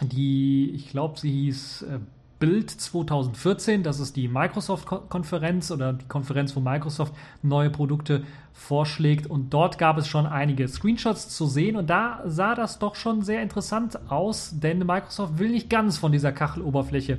[0.01, 1.99] die, ich glaube, sie hieß äh,
[2.43, 3.85] Bild 2014.
[3.85, 9.29] Das ist die Microsoft-Konferenz oder die Konferenz, wo Microsoft neue Produkte vorschlägt.
[9.29, 11.77] Und dort gab es schon einige Screenshots zu sehen.
[11.77, 16.11] Und da sah das doch schon sehr interessant aus, denn Microsoft will nicht ganz von
[16.11, 17.19] dieser Kacheloberfläche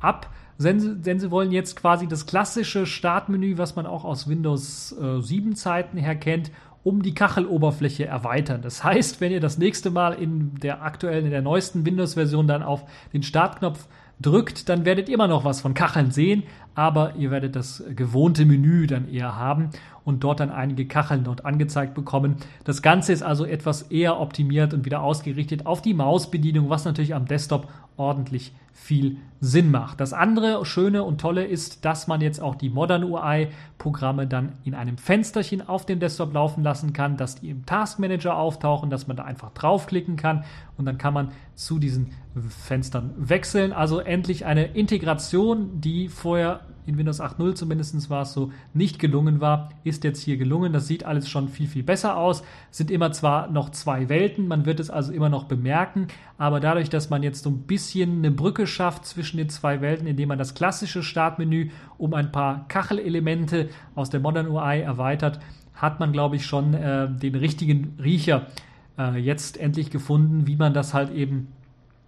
[0.00, 0.28] ab.
[0.58, 5.22] Denn, denn sie wollen jetzt quasi das klassische Startmenü, was man auch aus Windows äh,
[5.22, 6.50] 7 Zeiten her kennt,
[6.82, 8.60] um die Kacheloberfläche erweitern.
[8.60, 12.62] Das heißt, wenn ihr das nächste Mal in der aktuellen, in der neuesten Windows-Version dann
[12.62, 13.88] auf den Startknopf
[14.20, 16.42] drückt, dann werdet ihr immer noch was von Kacheln sehen,
[16.74, 19.70] aber ihr werdet das gewohnte Menü dann eher haben
[20.04, 22.36] und dort dann einige Kacheln dort angezeigt bekommen.
[22.64, 27.14] Das Ganze ist also etwas eher optimiert und wieder ausgerichtet auf die Mausbedienung, was natürlich
[27.14, 27.68] am Desktop
[27.98, 30.00] ordentlich viel Sinn macht.
[30.00, 34.74] Das andere Schöne und Tolle ist, dass man jetzt auch die Modern UI-Programme dann in
[34.74, 39.06] einem Fensterchen auf dem Desktop laufen lassen kann, dass die im Task Manager auftauchen, dass
[39.06, 40.44] man da einfach draufklicken kann
[40.76, 42.12] und dann kann man zu diesen
[42.48, 43.72] Fenstern wechseln.
[43.72, 49.40] Also endlich eine Integration, die vorher in Windows 8.0 zumindest war es so, nicht gelungen
[49.40, 50.72] war, ist jetzt hier gelungen.
[50.72, 52.42] Das sieht alles schon viel, viel besser aus.
[52.70, 56.88] Sind immer zwar noch zwei Welten, man wird es also immer noch bemerken, aber dadurch,
[56.88, 60.38] dass man jetzt so ein bisschen eine Brücke schafft zwischen den zwei Welten, indem man
[60.38, 65.40] das klassische Startmenü um ein paar Kachelelemente aus der Modern UI erweitert,
[65.74, 68.46] hat man, glaube ich, schon äh, den richtigen Riecher
[68.98, 71.48] äh, jetzt endlich gefunden, wie man das halt eben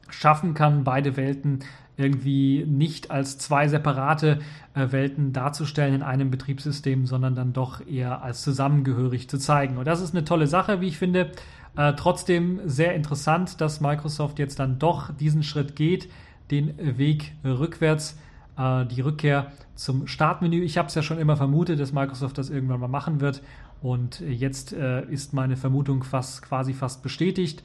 [0.08, 1.60] schaffen kann, beide Welten
[2.00, 4.40] irgendwie nicht als zwei separate
[4.74, 9.76] äh, Welten darzustellen in einem Betriebssystem, sondern dann doch eher als zusammengehörig zu zeigen.
[9.76, 11.32] Und das ist eine tolle Sache, wie ich finde.
[11.76, 16.10] Äh, trotzdem sehr interessant, dass Microsoft jetzt dann doch diesen Schritt geht,
[16.50, 18.18] den Weg rückwärts,
[18.58, 20.62] äh, die Rückkehr zum Startmenü.
[20.62, 23.42] Ich habe es ja schon immer vermutet, dass Microsoft das irgendwann mal machen wird.
[23.82, 27.62] Und jetzt äh, ist meine Vermutung fast quasi fast bestätigt.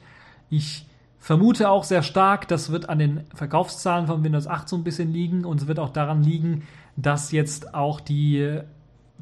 [0.48, 0.86] Ich
[1.18, 5.12] vermute auch sehr stark, das wird an den Verkaufszahlen von Windows 8 so ein bisschen
[5.12, 6.62] liegen und es wird auch daran liegen,
[6.96, 8.60] dass jetzt auch die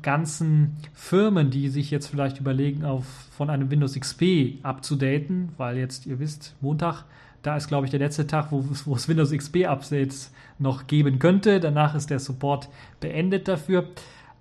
[0.03, 3.05] ganzen Firmen, die sich jetzt vielleicht überlegen, auf,
[3.37, 7.05] von einem Windows XP abzudaten, weil jetzt, ihr wisst, Montag,
[7.43, 11.61] da ist, glaube ich, der letzte Tag, wo, wo es Windows XP-Updates noch geben könnte.
[11.61, 12.69] Danach ist der Support
[13.01, 13.89] beendet dafür.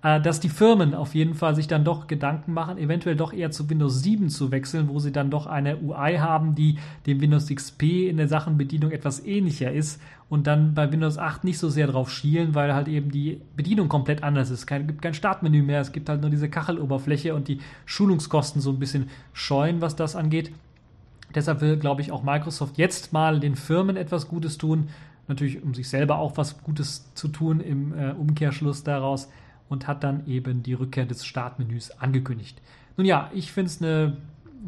[0.04, 3.50] Äh, dass die Firmen auf jeden Fall sich dann doch Gedanken machen, eventuell doch eher
[3.50, 7.48] zu Windows 7 zu wechseln, wo sie dann doch eine UI haben, die dem Windows
[7.48, 11.86] XP in der Sachenbedienung etwas ähnlicher ist und dann bei Windows 8 nicht so sehr
[11.86, 14.60] drauf schielen, weil halt eben die Bedienung komplett anders ist.
[14.60, 18.72] Es gibt kein Startmenü mehr, es gibt halt nur diese Kacheloberfläche und die Schulungskosten so
[18.72, 20.52] ein bisschen scheuen, was das angeht.
[21.34, 24.88] Deshalb will, glaube ich, auch Microsoft jetzt mal den Firmen etwas Gutes tun.
[25.28, 29.30] Natürlich, um sich selber auch was Gutes zu tun im äh, Umkehrschluss daraus
[29.68, 32.60] und hat dann eben die Rückkehr des Startmenüs angekündigt.
[32.96, 34.16] Nun ja, ich finde es eine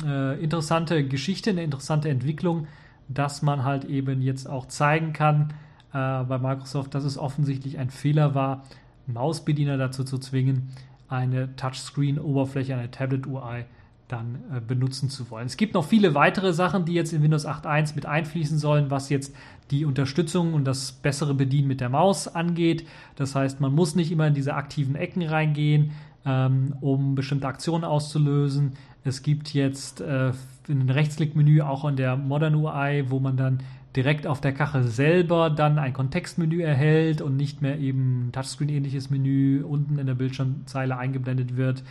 [0.04, 2.66] äh, interessante Geschichte, eine interessante Entwicklung,
[3.08, 5.54] dass man halt eben jetzt auch zeigen kann
[5.92, 8.64] äh, bei Microsoft, dass es offensichtlich ein Fehler war,
[9.06, 10.70] Mausbediener dazu zu zwingen,
[11.08, 13.64] eine Touchscreen-Oberfläche, eine Tablet-UI
[14.08, 15.46] dann äh, benutzen zu wollen.
[15.46, 19.08] Es gibt noch viele weitere Sachen, die jetzt in Windows 8.1 mit einfließen sollen, was
[19.08, 19.34] jetzt
[19.70, 22.86] die Unterstützung und das bessere Bedienen mit der Maus angeht.
[23.16, 25.92] Das heißt, man muss nicht immer in diese aktiven Ecken reingehen,
[26.24, 28.72] ähm, um bestimmte Aktionen auszulösen.
[29.04, 30.32] Es gibt jetzt äh,
[30.68, 33.60] ein Rechtsklickmenü auch in der Modern UI, wo man dann
[33.94, 39.10] direkt auf der Kachel selber dann ein Kontextmenü erhält und nicht mehr eben ein Touchscreen-ähnliches
[39.10, 41.82] Menü unten in der Bildschirmzeile eingeblendet wird.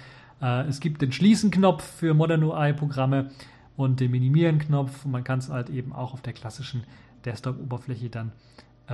[0.42, 3.32] Äh, es gibt den Schließen-Knopf für Modern UI-Programme
[3.76, 5.06] und den Minimieren-Knopf.
[5.06, 6.84] Man kann es halt eben auch auf der klassischen
[7.26, 8.32] Desktop-Oberfläche dann
[8.88, 8.94] äh,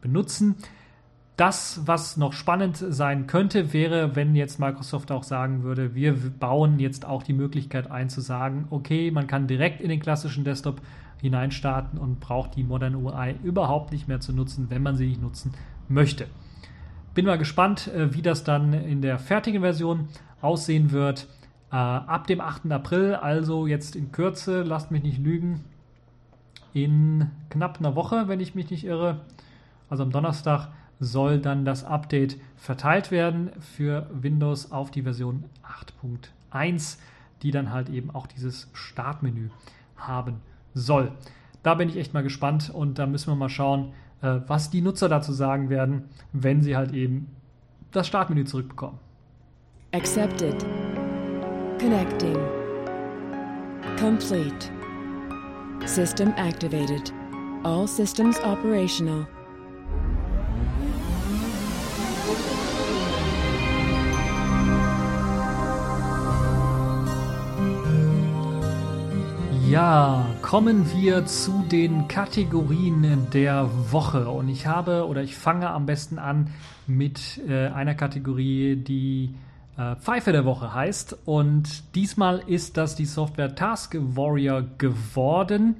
[0.00, 0.56] benutzen.
[1.36, 6.78] Das, was noch spannend sein könnte, wäre, wenn jetzt Microsoft auch sagen würde, wir bauen
[6.78, 10.80] jetzt auch die Möglichkeit ein zu sagen, okay, man kann direkt in den klassischen Desktop
[11.20, 15.22] hineinstarten und braucht die Modern UI überhaupt nicht mehr zu nutzen, wenn man sie nicht
[15.22, 15.52] nutzen
[15.88, 16.26] möchte.
[17.14, 20.08] Bin mal gespannt, äh, wie das dann in der fertigen Version
[20.40, 21.26] aussehen wird.
[21.72, 22.70] Äh, ab dem 8.
[22.70, 25.64] April, also jetzt in Kürze, lasst mich nicht lügen,
[26.74, 29.20] in knapp einer Woche, wenn ich mich nicht irre,
[29.88, 30.68] also am Donnerstag,
[31.00, 35.44] soll dann das Update verteilt werden für Windows auf die Version
[36.52, 36.98] 8.1,
[37.42, 39.50] die dann halt eben auch dieses Startmenü
[39.96, 40.40] haben
[40.74, 41.12] soll.
[41.62, 44.82] Da bin ich echt mal gespannt und da müssen wir mal schauen, äh, was die
[44.82, 47.28] Nutzer dazu sagen werden, wenn sie halt eben
[47.92, 48.98] das Startmenü zurückbekommen.
[49.92, 50.64] Accepted.
[51.78, 52.36] Connecting.
[53.98, 54.73] Complete.
[55.86, 57.12] System activated.
[57.62, 59.26] All systems operational.
[69.68, 74.28] Ja, kommen wir zu den Kategorien der Woche.
[74.28, 76.50] Und ich habe oder ich fange am besten an
[76.86, 79.34] mit äh, einer Kategorie, die
[79.76, 81.18] äh, Pfeife der Woche heißt.
[81.24, 85.76] Und diesmal ist das die Software Task Warrior geworden.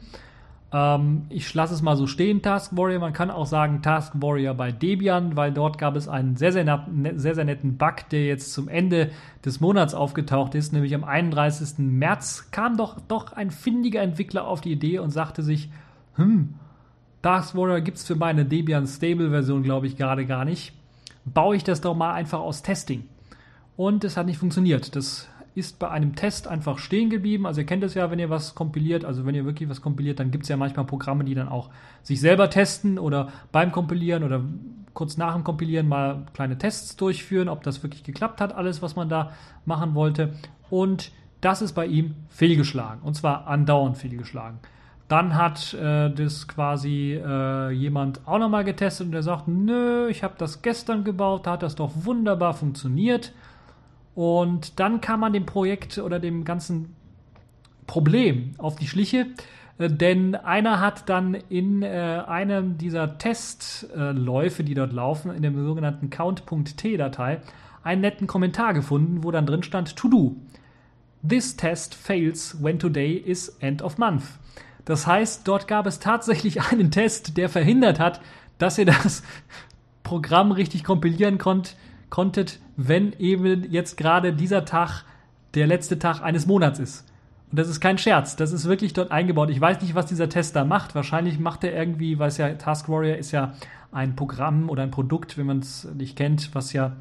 [0.72, 2.98] Ähm, ich lasse es mal so stehen, Task Warrior.
[3.00, 6.64] Man kann auch sagen Task Warrior bei Debian, weil dort gab es einen sehr, sehr,
[6.64, 9.10] net, sehr, sehr netten Bug, der jetzt zum Ende
[9.44, 10.72] des Monats aufgetaucht ist.
[10.72, 11.78] Nämlich am 31.
[11.78, 15.70] März kam doch, doch ein findiger Entwickler auf die Idee und sagte sich,
[16.16, 16.54] hm,
[17.22, 20.74] Dark Warrior gibt es für meine Debian Stable Version, glaube ich, gerade gar nicht.
[21.24, 23.04] Baue ich das doch mal einfach aus Testing.
[23.76, 24.94] Und es hat nicht funktioniert.
[24.94, 27.46] Das ist bei einem Test einfach stehen geblieben.
[27.46, 30.18] Also ihr kennt es ja, wenn ihr was kompiliert, also wenn ihr wirklich was kompiliert,
[30.18, 31.70] dann gibt es ja manchmal Programme, die dann auch
[32.02, 34.42] sich selber testen oder beim Kompilieren oder
[34.94, 38.96] kurz nach dem Kompilieren mal kleine Tests durchführen, ob das wirklich geklappt hat, alles, was
[38.96, 39.32] man da
[39.64, 40.34] machen wollte.
[40.70, 43.02] Und das ist bei ihm fehlgeschlagen.
[43.02, 44.58] Und zwar andauernd fehlgeschlagen.
[45.06, 50.24] Dann hat äh, das quasi äh, jemand auch nochmal getestet und der sagt, nö, ich
[50.24, 53.32] habe das gestern gebaut, da hat das doch wunderbar funktioniert.
[54.14, 56.94] Und dann kam man dem Projekt oder dem ganzen
[57.86, 59.26] Problem auf die Schliche,
[59.78, 65.52] äh, denn einer hat dann in äh, einem dieser Testläufe, die dort laufen, in der
[65.52, 67.40] sogenannten count.t-Datei,
[67.82, 70.36] einen netten Kommentar gefunden, wo dann drin stand To do.
[71.26, 74.24] This test fails when today is end of month.
[74.84, 78.20] Das heißt, dort gab es tatsächlich einen Test, der verhindert hat,
[78.58, 79.22] dass ihr das
[80.02, 81.76] Programm richtig kompilieren konnt,
[82.14, 85.02] konntet, wenn eben jetzt gerade dieser Tag
[85.54, 87.04] der letzte Tag eines Monats ist.
[87.50, 89.50] Und das ist kein Scherz, das ist wirklich dort eingebaut.
[89.50, 90.94] Ich weiß nicht, was dieser Test da macht.
[90.94, 93.54] Wahrscheinlich macht er irgendwie, weil es ja Task Warrior ist ja
[93.90, 96.92] ein Programm oder ein Produkt, wenn man es nicht kennt, was ja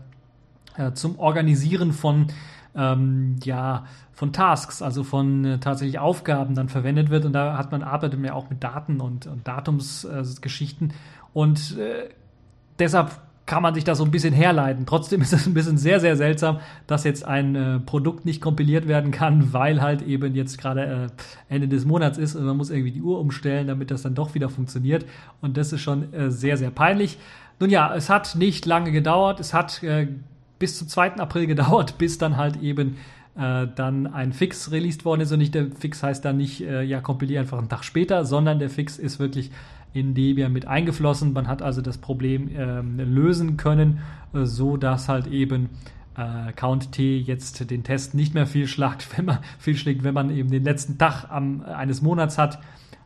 [0.77, 2.29] äh, zum Organisieren von
[2.75, 7.25] ähm, ja von Tasks, also von äh, tatsächlich Aufgaben dann verwendet wird.
[7.25, 10.89] Und da hat man arbeitet man ja auch mit Daten und, und Datumsgeschichten.
[10.89, 10.93] Äh,
[11.33, 12.09] und äh,
[12.79, 13.11] deshalb
[13.45, 14.85] kann man sich da so ein bisschen herleiten.
[14.85, 18.87] Trotzdem ist es ein bisschen sehr, sehr seltsam, dass jetzt ein äh, Produkt nicht kompiliert
[18.87, 21.09] werden kann, weil halt eben jetzt gerade
[21.49, 24.15] äh, Ende des Monats ist und man muss irgendwie die Uhr umstellen, damit das dann
[24.15, 25.05] doch wieder funktioniert.
[25.41, 27.17] Und das ist schon äh, sehr, sehr peinlich.
[27.59, 29.41] Nun ja, es hat nicht lange gedauert.
[29.41, 30.07] Es hat äh,
[30.57, 31.15] bis zum 2.
[31.15, 32.95] April gedauert, bis dann halt eben
[33.35, 35.33] äh, dann ein Fix released worden ist.
[35.33, 38.59] Und nicht der Fix heißt dann nicht, äh, ja, kompilier einfach einen Tag später, sondern
[38.59, 39.51] der Fix ist wirklich
[39.93, 41.33] in Debian mit eingeflossen.
[41.33, 43.99] Man hat also das Problem ähm, lösen können,
[44.33, 45.69] äh, so dass halt eben
[46.17, 50.13] äh, Count T jetzt den Test nicht mehr viel schlagt, wenn man viel schlägt, wenn
[50.13, 52.59] man eben den letzten Tag am, äh, eines Monats hat.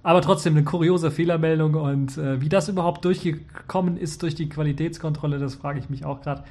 [0.03, 5.37] Aber trotzdem eine kuriose Fehlermeldung und äh, wie das überhaupt durchgekommen ist durch die Qualitätskontrolle,
[5.37, 6.43] das frage ich mich auch gerade.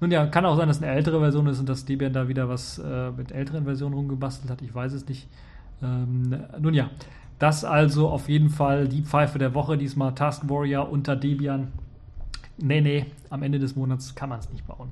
[0.00, 2.48] Nun ja, kann auch sein, dass eine ältere Version ist und dass Debian da wieder
[2.48, 4.62] was äh, mit älteren Versionen rumgebastelt hat.
[4.62, 5.28] Ich weiß es nicht.
[5.82, 6.90] Ähm, nun ja,
[7.38, 11.68] das also auf jeden Fall die Pfeife der Woche, diesmal Task Warrior unter Debian.
[12.56, 14.90] Nee, nee, am Ende des Monats kann man es nicht bauen.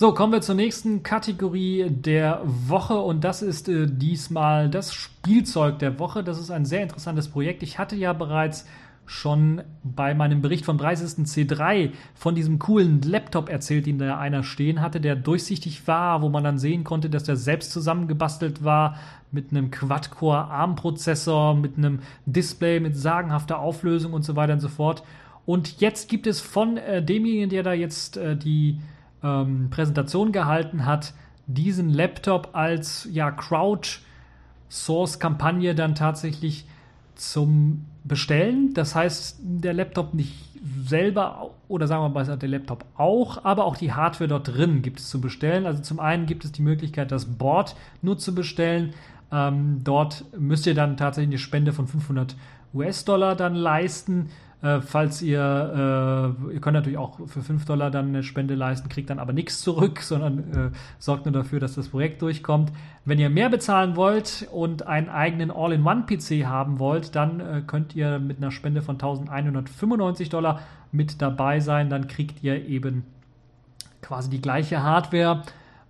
[0.00, 5.78] So, kommen wir zur nächsten Kategorie der Woche und das ist äh, diesmal das Spielzeug
[5.78, 6.24] der Woche.
[6.24, 7.62] Das ist ein sehr interessantes Projekt.
[7.62, 8.66] Ich hatte ja bereits
[9.10, 14.80] schon bei meinem Bericht vom 30.C3 von diesem coolen Laptop erzählt, den da einer stehen
[14.80, 18.94] hatte, der durchsichtig war, wo man dann sehen konnte, dass der selbst zusammengebastelt war
[19.32, 24.68] mit einem Quad-Core ARM-Prozessor, mit einem Display mit sagenhafter Auflösung und so weiter und so
[24.68, 25.02] fort.
[25.44, 28.78] Und jetzt gibt es von äh, demjenigen, der da jetzt äh, die
[29.24, 31.14] ähm, Präsentation gehalten hat,
[31.48, 36.64] diesen Laptop als ja, Crowd-Source-Kampagne dann tatsächlich
[37.20, 38.72] zum bestellen.
[38.74, 40.50] Das heißt, der Laptop nicht
[40.84, 45.00] selber oder sagen wir mal der Laptop auch, aber auch die Hardware dort drin gibt
[45.00, 45.66] es zu bestellen.
[45.66, 48.94] Also zum einen gibt es die Möglichkeit, das Board nur zu bestellen.
[49.32, 52.36] Ähm, dort müsst ihr dann tatsächlich eine Spende von 500
[52.74, 54.30] US-Dollar dann leisten.
[54.62, 58.90] Äh, falls ihr, äh, ihr könnt natürlich auch für 5 Dollar dann eine Spende leisten,
[58.90, 62.70] kriegt dann aber nichts zurück, sondern äh, sorgt nur dafür, dass das Projekt durchkommt.
[63.06, 68.18] Wenn ihr mehr bezahlen wollt und einen eigenen All-in-One-PC haben wollt, dann äh, könnt ihr
[68.18, 70.60] mit einer Spende von 1195 Dollar
[70.92, 71.88] mit dabei sein.
[71.88, 73.04] Dann kriegt ihr eben
[74.02, 75.42] quasi die gleiche Hardware.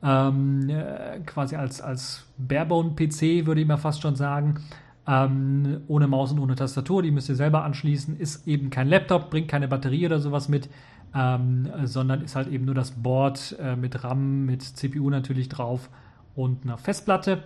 [0.02, 4.61] Ähm, äh, quasi als, als Barebone-PC, würde ich mal fast schon sagen
[5.06, 9.30] ähm, ohne Maus und ohne Tastatur, die müsst ihr selber anschließen, ist eben kein Laptop,
[9.30, 10.68] bringt keine Batterie oder sowas mit,
[11.14, 15.90] ähm, sondern ist halt eben nur das Board äh, mit RAM, mit CPU natürlich drauf
[16.34, 17.42] und einer Festplatte.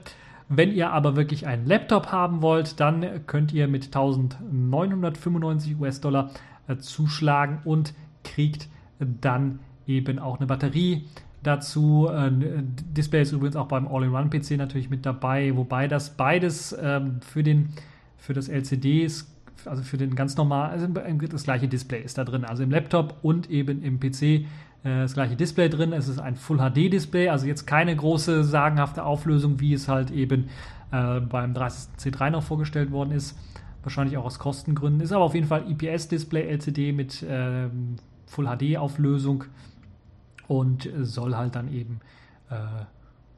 [0.48, 6.30] Wenn ihr aber wirklich einen Laptop haben wollt, dann könnt ihr mit 1995 US-Dollar
[6.66, 7.94] äh, zuschlagen und
[8.24, 11.04] kriegt dann eben auch eine Batterie
[11.46, 12.08] dazu.
[12.08, 12.30] Äh,
[12.96, 17.70] Display ist übrigens auch beim All-in-One-PC natürlich mit dabei, wobei das beides ähm, für, den,
[18.18, 19.30] für das LCD ist,
[19.66, 22.44] also für den ganz normal, also das gleiche Display ist da drin.
[22.44, 24.44] Also im Laptop und eben im PC äh,
[24.82, 25.92] das gleiche Display drin.
[25.92, 30.10] Es ist ein Full HD Display, also jetzt keine große sagenhafte Auflösung, wie es halt
[30.10, 30.48] eben
[30.92, 33.36] äh, beim 30C3 noch vorgestellt worden ist.
[33.82, 35.00] Wahrscheinlich auch aus Kostengründen.
[35.02, 39.44] Ist aber auf jeden Fall IPS-Display LCD mit ähm, Full HD Auflösung
[40.48, 42.00] und soll halt dann eben
[42.50, 42.56] äh,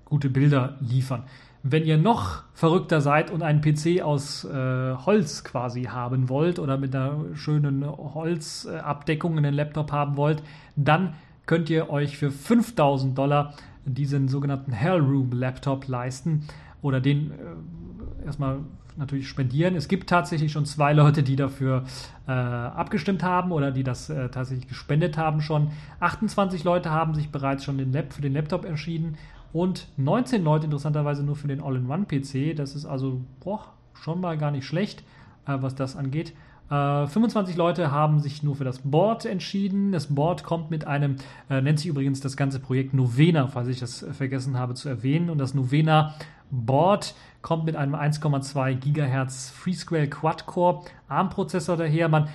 [0.05, 1.25] gute Bilder liefern.
[1.63, 6.79] Wenn ihr noch verrückter seid und einen PC aus äh, Holz quasi haben wollt oder
[6.79, 10.43] mit einer schönen Holzabdeckung in den Laptop haben wollt,
[10.77, 13.55] dann könnt ihr euch für 5000 Dollar
[13.85, 16.47] diesen sogenannten Hellroom Laptop leisten
[16.83, 18.61] oder den äh, erstmal
[18.97, 19.77] natürlich spendieren.
[19.77, 21.85] Es gibt tatsächlich schon zwei Leute, die dafür
[22.27, 25.71] äh, abgestimmt haben oder die das äh, tatsächlich gespendet haben schon.
[26.01, 29.17] 28 Leute haben sich bereits schon den Lab, für den Laptop entschieden
[29.53, 32.57] und 19 Leute interessanterweise nur für den All-in-One-PC.
[32.57, 35.01] Das ist also boah, schon mal gar nicht schlecht,
[35.47, 36.33] äh, was das angeht.
[36.69, 39.93] 25 äh, Leute haben sich nur für das Board entschieden.
[39.93, 41.17] Das Board kommt mit einem,
[41.49, 45.31] äh, nennt sich übrigens das ganze Projekt Novena, falls ich das vergessen habe zu erwähnen.
[45.31, 46.15] Und das Novena
[46.51, 47.15] Board
[47.47, 52.09] kommt mit einem 1,2 GHz FreeSquare Quad-Core ARM-Prozessor daher.
[52.09, 52.29] Man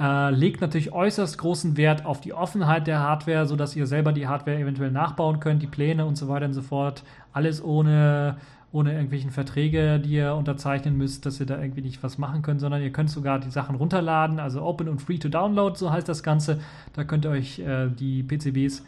[0.00, 4.26] äh, legt natürlich äußerst großen Wert auf die Offenheit der Hardware, sodass ihr selber die
[4.26, 7.04] Hardware eventuell nachbauen könnt, die Pläne und so weiter und so fort.
[7.32, 8.38] Alles ohne,
[8.72, 12.60] ohne irgendwelchen Verträge, die ihr unterzeichnen müsst, dass ihr da irgendwie nicht was machen könnt,
[12.60, 16.08] sondern ihr könnt sogar die Sachen runterladen, also open und free to download, so heißt
[16.08, 16.58] das Ganze.
[16.92, 18.84] Da könnt ihr euch äh, die PCBs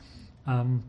[0.49, 0.83] ähm,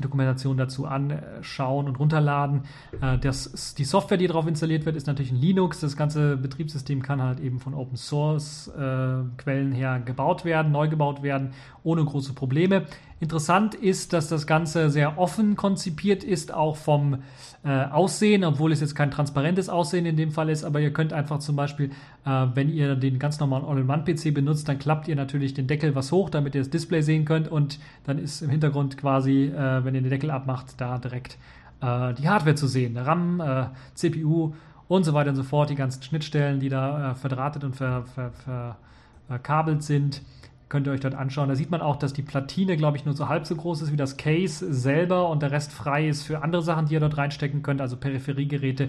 [0.00, 2.62] Dokumentation dazu anschauen und runterladen.
[3.00, 5.80] Äh, das, die Software, die darauf installiert wird, ist natürlich ein Linux.
[5.80, 10.88] Das ganze Betriebssystem kann halt eben von Open Source äh, Quellen her gebaut werden, neu
[10.88, 12.86] gebaut werden, ohne große Probleme.
[13.20, 17.22] Interessant ist, dass das Ganze sehr offen konzipiert ist, auch vom
[17.64, 21.12] äh, Aussehen, obwohl es jetzt kein transparentes Aussehen in dem Fall ist, aber ihr könnt
[21.12, 21.90] einfach zum Beispiel,
[22.26, 26.10] äh, wenn ihr den ganz normalen All-in-One-PC benutzt, dann klappt ihr natürlich den Deckel was
[26.10, 27.48] hoch, damit ihr das Display sehen könnt.
[27.48, 31.38] Und dann ist im Hintergrund quasi, äh, wenn ihr den Deckel abmacht, da direkt
[31.80, 32.96] äh, die Hardware zu sehen.
[32.96, 34.54] RAM, äh, CPU
[34.88, 38.04] und so weiter und so fort, die ganzen Schnittstellen, die da äh, verdrahtet und ver,
[38.04, 38.76] ver,
[39.28, 40.20] verkabelt sind
[40.68, 41.48] könnt ihr euch dort anschauen.
[41.48, 43.92] Da sieht man auch, dass die Platine, glaube ich, nur so halb so groß ist
[43.92, 47.16] wie das Case selber und der Rest frei ist für andere Sachen, die ihr dort
[47.16, 48.88] reinstecken könnt, also Peripheriegeräte, äh,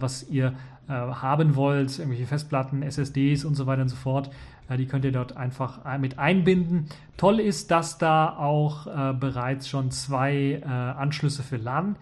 [0.00, 0.54] was ihr
[0.88, 4.30] äh, haben wollt, irgendwelche Festplatten, SSDs und so weiter und so fort.
[4.68, 6.86] Äh, die könnt ihr dort einfach äh, mit einbinden.
[7.16, 11.96] Toll ist, dass da auch äh, bereits schon zwei äh, Anschlüsse für LAN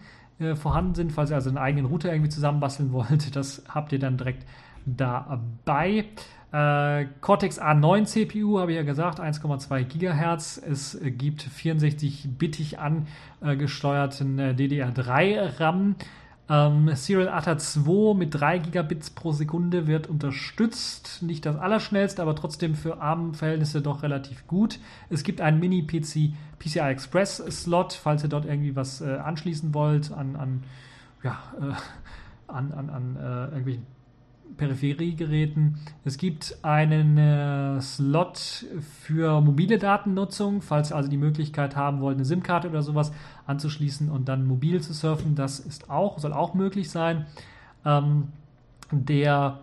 [0.55, 3.35] vorhanden sind, falls ihr also einen eigenen Router irgendwie zusammenbasteln wollt.
[3.35, 4.45] Das habt ihr dann direkt
[4.85, 6.05] dabei.
[6.51, 10.57] Äh, Cortex A9 CPU, habe ich ja gesagt, 1,2 GHz.
[10.57, 15.95] Es gibt 64-bittig angesteuerten äh, DDR3 RAM.
[16.49, 21.21] Ähm, Serial ATA 2 mit 3 Gigabits pro Sekunde wird unterstützt.
[21.21, 24.79] Nicht das allerschnellste, aber trotzdem für ARM-Verhältnisse doch relativ gut.
[25.11, 30.11] Es gibt einen Mini-PC PCI Express Slot, falls ihr dort irgendwie was äh, anschließen wollt
[30.11, 30.63] an, an,
[31.21, 33.98] ja, äh, an, an, an äh, irgendwelchen
[34.57, 35.77] Peripheriegeräten.
[36.05, 38.65] Es gibt einen äh, Slot
[39.03, 43.11] für mobile Datennutzung, falls ihr also die Möglichkeit haben wollt, eine SIM-Karte oder sowas
[43.47, 45.35] anzuschließen und dann mobil zu surfen.
[45.35, 47.25] Das ist auch, soll auch möglich sein.
[47.85, 48.29] Ähm,
[48.91, 49.59] der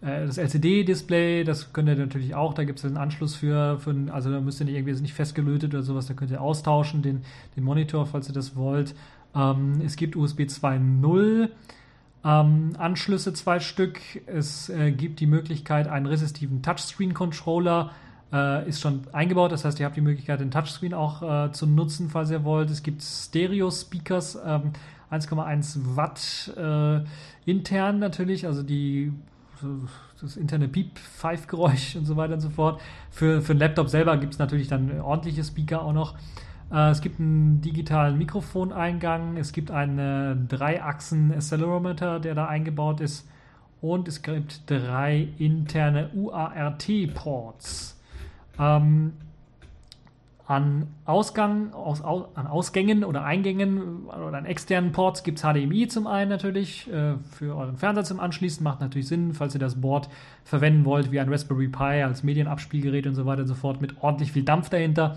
[0.00, 3.94] äh, das LCD-Display, das könnt ihr natürlich auch, da gibt es einen Anschluss für, für
[4.10, 7.22] also da müsst ihr nicht irgendwie nicht festgelötet oder sowas, da könnt ihr austauschen, den,
[7.56, 8.94] den Monitor, falls ihr das wollt.
[9.34, 11.50] Ähm, es gibt USB 2.0
[12.24, 14.00] ähm, Anschlüsse, zwei Stück.
[14.26, 17.90] Es äh, gibt die Möglichkeit, einen resistiven Touchscreen-Controller
[18.32, 19.52] äh, ist schon eingebaut.
[19.52, 22.70] Das heißt, ihr habt die Möglichkeit, den Touchscreen auch äh, zu nutzen, falls ihr wollt.
[22.70, 24.72] Es gibt Stereo-Speakers, ähm,
[25.10, 27.04] 1,1 Watt äh,
[27.50, 29.12] intern natürlich, also die
[30.22, 32.80] das interne Piep-Pfeifgeräusch und so weiter und so fort.
[33.10, 36.14] Für, für einen Laptop selber gibt es natürlich dann ordentliche Speaker auch noch.
[36.70, 43.28] Äh, es gibt einen digitalen Mikrofoneingang, es gibt einen Dreiachsen-Accelerometer, der da eingebaut ist.
[43.80, 47.98] Und es gibt drei interne UART-Ports.
[48.58, 49.12] Ähm,
[50.46, 56.08] an, Ausgang, aus, an Ausgängen oder Eingängen oder an externen Ports gibt es HDMI zum
[56.08, 58.64] einen natürlich äh, für euren Fernseher zum Anschließen.
[58.64, 60.10] Macht natürlich Sinn, falls ihr das Board
[60.44, 64.02] verwenden wollt, wie ein Raspberry Pi als Medienabspielgerät und so weiter und so fort mit
[64.02, 65.16] ordentlich viel Dampf dahinter.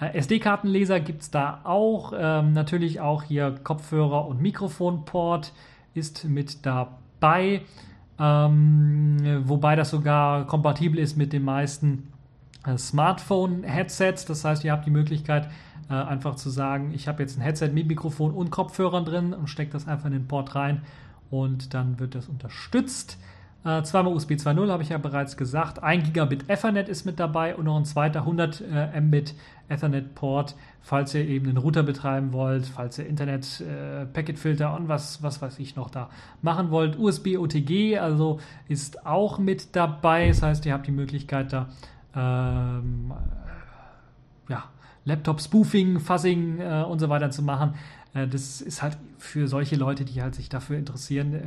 [0.00, 2.12] Äh, SD-Kartenleser gibt es da auch.
[2.16, 5.52] Ähm, natürlich auch hier Kopfhörer und Mikrofonport
[5.94, 7.62] ist mit dabei.
[8.18, 12.12] Ähm, wobei das sogar kompatibel ist mit den meisten
[12.66, 14.24] äh, Smartphone-Headsets.
[14.24, 15.48] Das heißt, ihr habt die Möglichkeit,
[15.88, 19.48] äh, einfach zu sagen, ich habe jetzt ein Headset mit Mikrofon und Kopfhörern drin und
[19.48, 20.82] stecke das einfach in den Port rein
[21.30, 23.18] und dann wird das unterstützt.
[23.62, 25.82] Äh, zweimal USB 2.0 habe ich ja bereits gesagt.
[25.82, 29.34] 1 Gigabit Ethernet ist mit dabei und noch ein zweiter 100 äh, Mbit
[29.68, 34.74] Ethernet Port, falls ihr eben einen Router betreiben wollt, falls ihr Internet äh, Packet Filter
[34.74, 36.08] und was, was weiß ich noch da
[36.40, 36.98] machen wollt.
[36.98, 40.28] USB OTG also ist auch mit dabei.
[40.28, 41.68] Das heißt, ihr habt die Möglichkeit da
[42.16, 43.12] ähm,
[44.48, 44.64] ja,
[45.04, 47.74] Laptop-Spoofing, Fuzzing äh, und so weiter zu machen.
[48.14, 51.40] Äh, das ist halt für solche Leute, die halt sich dafür interessieren, äh,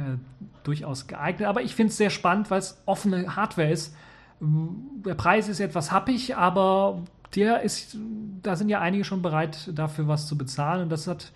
[0.63, 1.47] durchaus geeignet.
[1.47, 3.95] Aber ich finde es sehr spannend, weil es offene Hardware ist.
[4.39, 7.03] Der Preis ist etwas happig, aber
[7.35, 7.97] der ist,
[8.41, 10.83] da sind ja einige schon bereit, dafür was zu bezahlen.
[10.83, 11.31] Und das hat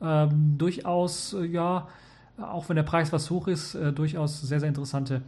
[0.00, 1.88] ähm, durchaus, äh, ja,
[2.38, 5.22] auch wenn der Preis was hoch ist, äh, durchaus sehr, sehr interessante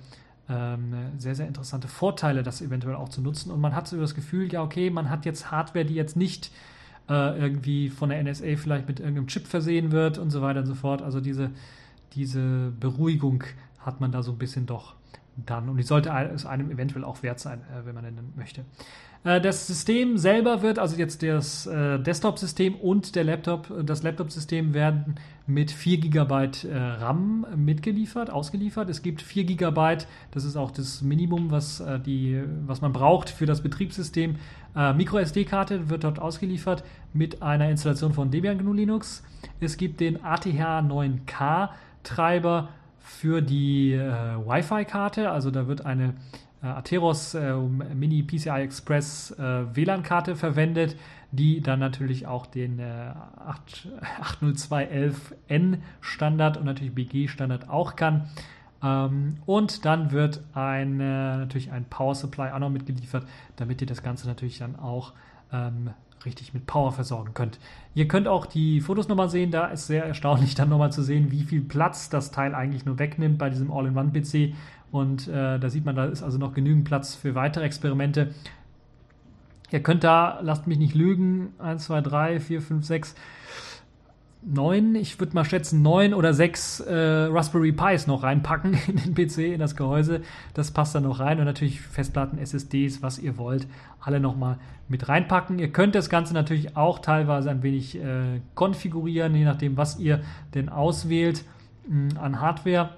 [0.49, 3.51] ähm, sehr, sehr interessante Vorteile, das eventuell auch zu nutzen.
[3.51, 6.51] Und man hat so das Gefühl, ja, okay, man hat jetzt Hardware, die jetzt nicht
[7.09, 10.67] äh, irgendwie von der NSA vielleicht mit irgendeinem Chip versehen wird und so weiter und
[10.67, 11.03] so fort.
[11.03, 11.51] Also diese,
[12.15, 13.45] diese Beruhigung
[13.79, 14.95] hat man da so ein bisschen doch
[15.37, 15.69] dann.
[15.69, 18.65] Und die sollte es einem eventuell auch wert sein, äh, wenn man denn möchte.
[19.23, 25.17] Äh, das System selber wird, also jetzt das Desktop-System und der Laptop, das Laptop-System werden
[25.47, 28.89] mit 4 GB RAM mitgeliefert, ausgeliefert.
[28.89, 29.99] Es gibt 4 GB,
[30.31, 34.37] das ist auch das Minimum, was, die, was man braucht für das Betriebssystem.
[34.77, 39.23] Äh, Micro SD-Karte wird dort ausgeliefert mit einer Installation von Debian GNU Linux.
[39.61, 41.71] Es gibt den ATH 9K
[42.03, 42.69] Treiber
[42.99, 46.15] für die äh, Wi-Fi-Karte, also da wird eine
[46.65, 50.97] äh, Atheros äh, Mini PCI Express äh, WLAN-Karte verwendet,
[51.31, 58.31] die dann natürlich auch den 802.11n Standard und natürlich BG Standard auch kann.
[58.85, 63.27] Ähm, und dann wird ein, natürlich ein Power Supply auch noch mitgeliefert,
[63.57, 65.13] damit ihr das Ganze natürlich dann auch
[65.53, 65.91] ähm,
[66.25, 67.59] richtig mit Power versorgen könnt.
[67.95, 71.31] Ihr könnt auch die Fotos nochmal sehen, da ist sehr erstaunlich dann nochmal zu sehen,
[71.31, 74.55] wie viel Platz das Teil eigentlich nur wegnimmt bei diesem All-in-One-PC
[74.91, 78.35] und äh, da sieht man, da ist also noch genügend Platz für weitere Experimente.
[79.71, 83.15] Ihr könnt da, lasst mich nicht lügen, 1, 2, 3, 4, 5, 6,
[84.47, 86.95] 9, ich würde mal schätzen, 9 oder 6 äh,
[87.31, 90.21] Raspberry Pis noch reinpacken in den PC, in das Gehäuse.
[90.53, 93.67] Das passt dann noch rein und natürlich Festplatten, SSDs, was ihr wollt,
[94.01, 95.59] alle nochmal mit reinpacken.
[95.59, 100.21] Ihr könnt das Ganze natürlich auch teilweise ein wenig äh, konfigurieren, je nachdem, was ihr
[100.55, 101.45] denn auswählt
[101.89, 102.91] mh, an Hardware.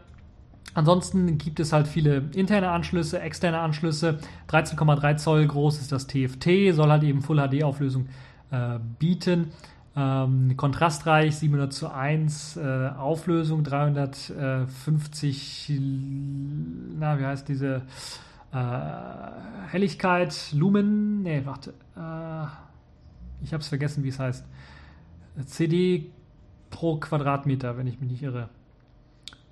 [0.75, 4.19] Ansonsten gibt es halt viele interne Anschlüsse, externe Anschlüsse.
[4.51, 8.09] 13,3 Zoll groß ist das TFT, soll halt eben Full HD Auflösung
[8.51, 9.53] äh, bieten.
[9.99, 15.73] Ähm, kontrastreich 700 zu 1 äh, Auflösung, 350,
[16.99, 17.81] na, wie heißt diese
[18.53, 18.59] äh,
[19.69, 22.45] Helligkeit, Lumen, nee, warte, äh,
[23.43, 24.45] ich habe es vergessen, wie es heißt.
[25.47, 26.11] CD
[26.71, 28.49] pro Quadratmeter, wenn ich mich nicht irre.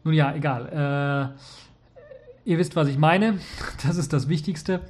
[0.03, 1.35] Nun ja, egal.
[2.47, 3.39] Äh, ihr wisst, was ich meine.
[3.87, 4.81] Das ist das Wichtigste.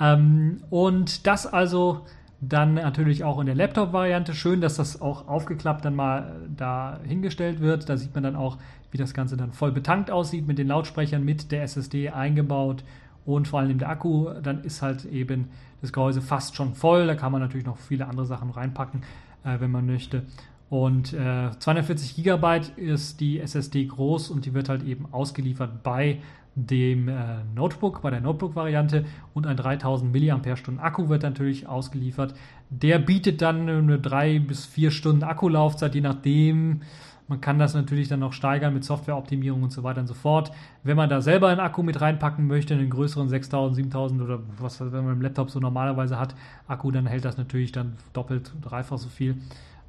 [0.00, 2.06] Ähm, und das also
[2.44, 4.34] dann natürlich auch in der Laptop-Variante.
[4.34, 7.88] Schön, dass das auch aufgeklappt dann mal da hingestellt wird.
[7.88, 8.58] Da sieht man dann auch,
[8.90, 12.82] wie das Ganze dann voll betankt aussieht mit den Lautsprechern, mit der SSD eingebaut
[13.24, 14.28] und vor allem der Akku.
[14.42, 15.50] Dann ist halt eben
[15.82, 17.06] das Gehäuse fast schon voll.
[17.06, 19.02] Da kann man natürlich noch viele andere Sachen reinpacken,
[19.44, 20.24] äh, wenn man möchte.
[20.72, 26.20] Und äh, 240 GB ist die SSD groß und die wird halt eben ausgeliefert bei
[26.54, 29.04] dem äh, Notebook, bei der Notebook-Variante
[29.34, 32.32] und ein 3000 mAh Akku wird natürlich ausgeliefert.
[32.70, 36.80] Der bietet dann eine 3 bis 4 Stunden Akkulaufzeit, je nachdem.
[37.28, 40.52] Man kann das natürlich dann noch steigern mit Softwareoptimierung und so weiter und so fort.
[40.84, 44.80] Wenn man da selber einen Akku mit reinpacken möchte, einen größeren 6000, 7000 oder was
[44.80, 46.34] man im Laptop so normalerweise hat,
[46.66, 49.36] Akku, dann hält das natürlich dann doppelt, dreifach so viel.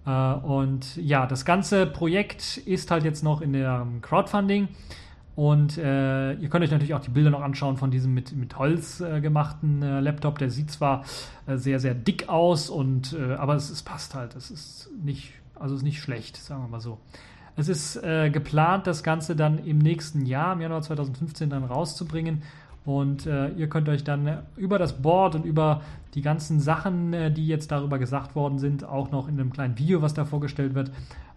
[0.06, 4.70] Äh, und ja, das ganze Projekt ist halt jetzt noch in der Crowdfunding.
[5.36, 8.58] Und äh, ihr könnt euch natürlich auch die Bilder noch anschauen von diesem mit, mit
[8.60, 10.38] Holz äh, gemachten äh, Laptop.
[10.38, 11.04] Der sieht zwar
[11.48, 14.36] äh, sehr, sehr dick aus, und, äh, aber es, es, passt halt.
[14.36, 17.00] Es ist nicht, also ist nicht schlecht, sagen wir mal so.
[17.56, 22.42] Es ist geplant, das Ganze dann im nächsten Jahr, im Januar 2015, dann rauszubringen.
[22.86, 25.82] Und äh, ihr könnt euch dann über das Board und über
[26.16, 29.78] die ganzen Sachen, äh, die jetzt darüber gesagt worden sind, auch noch in einem kleinen
[29.78, 30.92] Video, was da vorgestellt wird,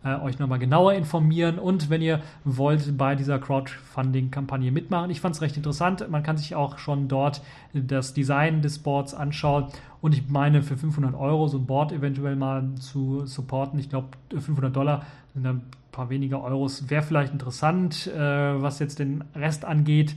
[0.04, 1.58] äh, euch nochmal genauer informieren.
[1.58, 5.10] Und wenn ihr wollt, bei dieser Crowdfunding-Kampagne mitmachen.
[5.10, 6.08] Ich fand es recht interessant.
[6.10, 7.42] Man kann sich auch schon dort
[7.72, 9.66] das Design des Boards anschauen.
[10.00, 13.78] Und ich meine, für 500 Euro so ein Board eventuell mal zu supporten.
[13.78, 16.90] Ich glaube, 500 Dollar sind ein paar weniger Euros.
[16.90, 20.14] Wäre vielleicht interessant, äh, was jetzt den Rest angeht.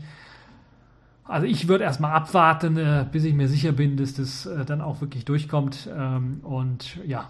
[1.29, 4.81] Also ich würde erstmal abwarten, äh, bis ich mir sicher bin, dass das äh, dann
[4.81, 5.87] auch wirklich durchkommt.
[5.95, 7.29] Ähm, und ja,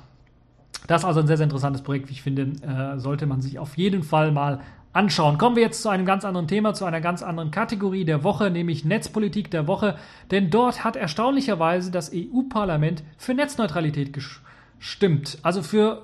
[0.88, 3.60] das ist also ein sehr, sehr interessantes Projekt, wie ich finde, äh, sollte man sich
[3.60, 4.62] auf jeden Fall mal
[4.94, 5.38] anschauen.
[5.38, 8.50] Kommen wir jetzt zu einem ganz anderen Thema, zu einer ganz anderen Kategorie der Woche,
[8.50, 9.98] nämlich Netzpolitik der Woche.
[10.32, 15.40] Denn dort hat erstaunlicherweise das EU-Parlament für Netzneutralität gestimmt.
[15.44, 16.04] Also für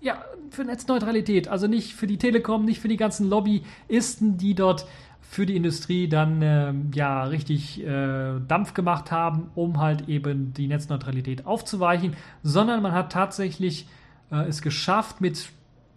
[0.00, 4.84] ja, für Netzneutralität, also nicht für die Telekom, nicht für die ganzen Lobbyisten, die dort
[5.32, 10.66] für die Industrie dann äh, ja richtig äh, Dampf gemacht haben, um halt eben die
[10.66, 13.88] Netzneutralität aufzuweichen, sondern man hat tatsächlich
[14.30, 15.48] äh, es geschafft, mit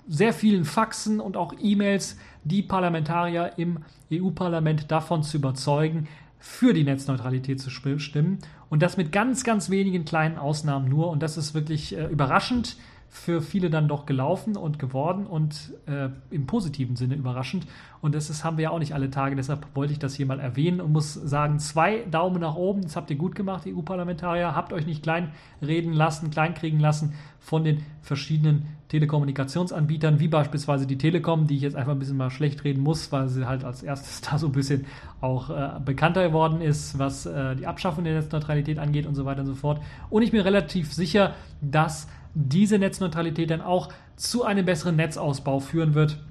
[0.07, 3.79] sehr vielen Faxen und auch E-Mails die Parlamentarier im
[4.09, 6.07] EU-Parlament davon zu überzeugen,
[6.39, 8.39] für die Netzneutralität zu stimmen.
[8.69, 11.09] Und das mit ganz, ganz wenigen kleinen Ausnahmen nur.
[11.09, 12.77] Und das ist wirklich äh, überraschend
[13.09, 17.65] für viele dann doch gelaufen und geworden und äh, im positiven Sinne überraschend.
[18.01, 20.25] Und das ist, haben wir ja auch nicht alle Tage, deshalb wollte ich das hier
[20.25, 24.53] mal erwähnen und muss sagen, zwei Daumen nach oben, das habt ihr gut gemacht, EU-Parlamentarier,
[24.55, 31.47] habt euch nicht kleinreden lassen, kleinkriegen lassen von den verschiedenen Telekommunikationsanbietern, wie beispielsweise die Telekom,
[31.47, 34.21] die ich jetzt einfach ein bisschen mal schlecht reden muss, weil sie halt als erstes
[34.29, 34.85] da so ein bisschen
[35.21, 39.41] auch äh, bekannter geworden ist, was äh, die Abschaffung der Netzneutralität angeht und so weiter
[39.41, 39.81] und so fort.
[40.09, 45.95] Und ich bin relativ sicher, dass diese Netzneutralität dann auch zu einem besseren Netzausbau führen
[45.95, 46.21] wird,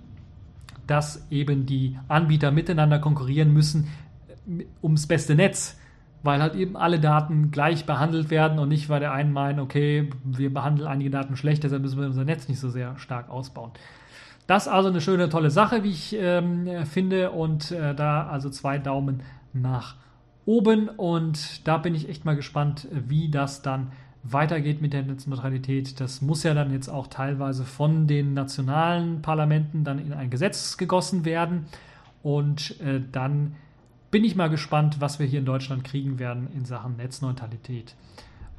[0.87, 3.89] dass eben die Anbieter miteinander konkurrieren müssen
[4.47, 5.81] äh, ums beste Netz,
[6.23, 10.11] weil halt eben alle Daten gleich behandelt werden und nicht, weil der einen meint, okay,
[10.25, 13.73] wir behandeln einige Daten schlecht, deshalb müssen wir unser Netz nicht so sehr stark ausbauen.
[14.47, 18.51] Das ist also eine schöne, tolle Sache, wie ich ähm, finde und äh, da also
[18.51, 19.23] zwei Daumen
[19.55, 19.97] nach
[20.45, 23.93] oben und da bin ich echt mal gespannt, wie das dann
[24.25, 26.01] weitergeht mit der Netzneutralität.
[26.01, 30.77] Das muss ja dann jetzt auch teilweise von den nationalen Parlamenten dann in ein Gesetz
[30.77, 31.67] gegossen werden.
[32.23, 33.57] Und äh, dann
[34.11, 37.95] bin ich mal gespannt, was wir hier in Deutschland kriegen werden in Sachen Netzneutralität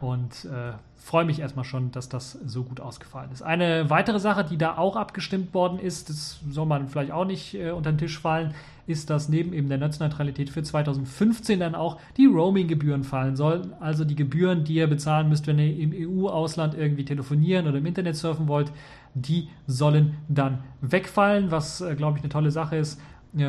[0.06, 3.42] und äh, freue mich erstmal schon, dass das so gut ausgefallen ist.
[3.42, 7.56] Eine weitere Sache, die da auch abgestimmt worden ist, das soll man vielleicht auch nicht
[7.56, 8.54] äh, unter den Tisch fallen,
[8.88, 13.74] ist, dass neben eben der Netzneutralität für 2015 dann auch die Roaming-Gebühren fallen sollen.
[13.80, 17.86] Also die Gebühren, die ihr bezahlen müsst, wenn ihr im EU-Ausland irgendwie telefonieren oder im
[17.86, 18.72] Internet surfen wollt,
[19.16, 23.00] die sollen dann wegfallen, was, äh, glaube ich, eine tolle Sache ist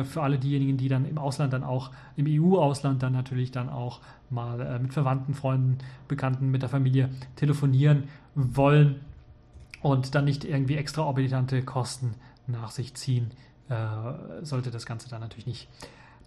[0.05, 4.01] für alle diejenigen, die dann im Ausland dann auch, im EU-Ausland dann natürlich dann auch
[4.29, 5.77] mal äh, mit Verwandten, Freunden,
[6.07, 8.03] Bekannten, mit der Familie telefonieren
[8.35, 8.99] wollen
[9.81, 12.15] und dann nicht irgendwie extraorbitante Kosten
[12.47, 13.31] nach sich ziehen,
[13.69, 13.75] äh,
[14.43, 15.67] sollte das Ganze dann natürlich nicht.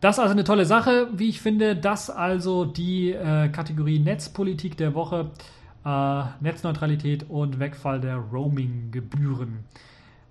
[0.01, 1.77] Das also eine tolle Sache, wie ich finde.
[1.77, 5.31] Das also die äh, Kategorie Netzpolitik der Woche,
[5.85, 9.65] äh, Netzneutralität und Wegfall der Roaming-Gebühren.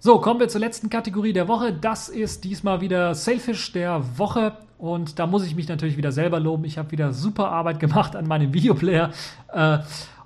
[0.01, 1.73] So, kommen wir zur letzten Kategorie der Woche.
[1.73, 4.53] Das ist diesmal wieder Selfish der Woche.
[4.77, 6.63] Und da muss ich mich natürlich wieder selber loben.
[6.63, 9.11] Ich habe wieder super Arbeit gemacht an meinem Videoplayer.
[9.51, 9.79] Äh,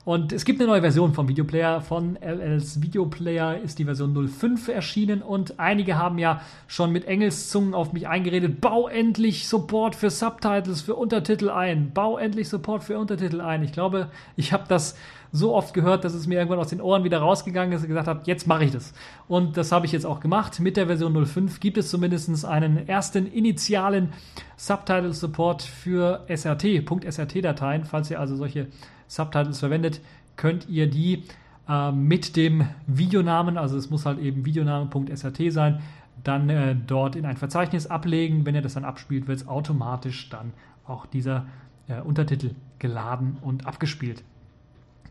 [0.06, 1.80] und es gibt eine neue Version vom Videoplayer.
[1.80, 5.22] Von LLs Videoplayer ist die Version 05 erschienen.
[5.22, 8.60] Und einige haben ja schon mit Engelszungen auf mich eingeredet.
[8.60, 11.92] Bau endlich Support für Subtitles, für Untertitel ein.
[11.94, 13.64] Bau endlich Support für Untertitel ein.
[13.64, 14.98] Ich glaube, ich habe das
[15.32, 18.08] so oft gehört, dass es mir irgendwann aus den Ohren wieder rausgegangen ist und gesagt
[18.08, 18.94] habe, jetzt mache ich das.
[19.30, 20.60] Und das habe ich jetzt auch gemacht.
[20.60, 24.12] Mit der Version 05 gibt es zumindest einen ersten initialen
[24.58, 27.86] Subtitle Support für SRT, .srt-Dateien.
[27.86, 28.68] Falls ihr also solche
[29.14, 30.02] Subtitles verwendet,
[30.36, 31.24] könnt ihr die
[31.70, 35.82] äh, mit dem Videonamen, also es muss halt eben Videoname.srt sein,
[36.24, 38.46] dann äh, dort in ein Verzeichnis ablegen.
[38.46, 40.54] Wenn ihr das dann abspielt, wird es automatisch dann
[40.86, 41.46] auch dieser
[41.88, 44.24] äh, Untertitel geladen und abgespielt.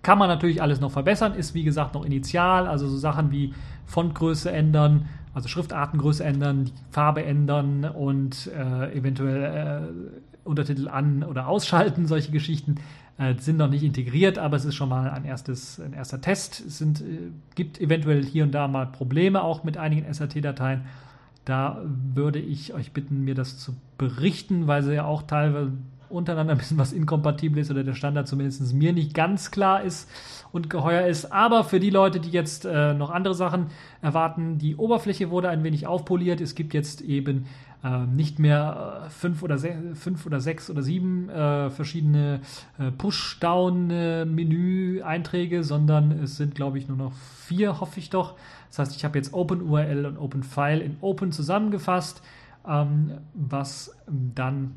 [0.03, 3.55] Kann man natürlich alles noch verbessern, ist wie gesagt noch initial, also so Sachen wie
[3.87, 11.47] Fontgröße ändern, also Schriftartengröße ändern, die Farbe ändern und äh, eventuell äh, Untertitel an- oder
[11.47, 12.77] ausschalten, solche Geschichten
[13.19, 16.65] äh, sind noch nicht integriert, aber es ist schon mal ein, erstes, ein erster Test.
[16.67, 20.83] Es sind, äh, gibt eventuell hier und da mal Probleme auch mit einigen SRT-Dateien.
[21.45, 25.73] Da würde ich euch bitten, mir das zu berichten, weil sie ja auch teilweise
[26.09, 30.09] untereinander ein bisschen was inkompatibel ist oder der Standard zumindest mir nicht ganz klar ist
[30.53, 31.33] und geheuer ist.
[31.33, 33.67] Aber für die Leute, die jetzt äh, noch andere Sachen
[34.01, 36.41] erwarten, die Oberfläche wurde ein wenig aufpoliert.
[36.41, 37.47] Es gibt jetzt eben
[37.85, 42.41] äh, nicht mehr äh, fünf, oder fünf oder sechs oder sieben äh, verschiedene
[42.79, 48.37] äh, Push-Down-Menü-Einträge, sondern es sind, glaube ich, nur noch vier, hoffe ich doch.
[48.69, 52.23] Das heißt, ich habe jetzt OpenURL und OpenFile in Open zusammengefasst,
[52.67, 54.77] ähm, was dann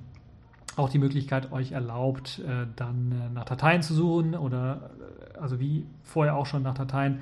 [0.76, 4.92] auch die Möglichkeit euch erlaubt, äh, dann äh, nach Dateien zu suchen oder
[5.36, 7.22] äh, also wie vorher auch schon nach Dateien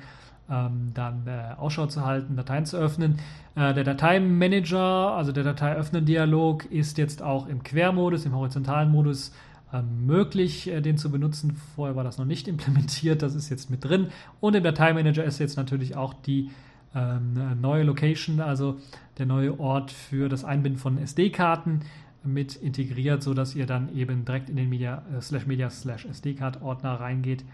[0.50, 1.28] ähm, dann
[1.58, 3.18] Ausschau zu halten, Dateien zu öffnen.
[3.56, 9.32] der Dateimanager, also der Dateiöffnen-Dialog, ist jetzt auch im Quermodus, im horizontalen Modus
[9.72, 11.56] ähm, möglich, den zu benutzen.
[11.74, 14.08] Vorher war das noch nicht implementiert, das ist jetzt mit drin.
[14.40, 16.50] Und im Dateimanager ist jetzt natürlich auch die
[16.94, 18.78] ähm, neue Location, also
[19.18, 21.80] der neue Ort für das Einbinden von SD-Karten
[22.22, 26.62] mit integriert, sodass ihr dann eben direkt in den Media, äh, slash Media slash SD-Card
[26.62, 27.44] Ordner reingeht,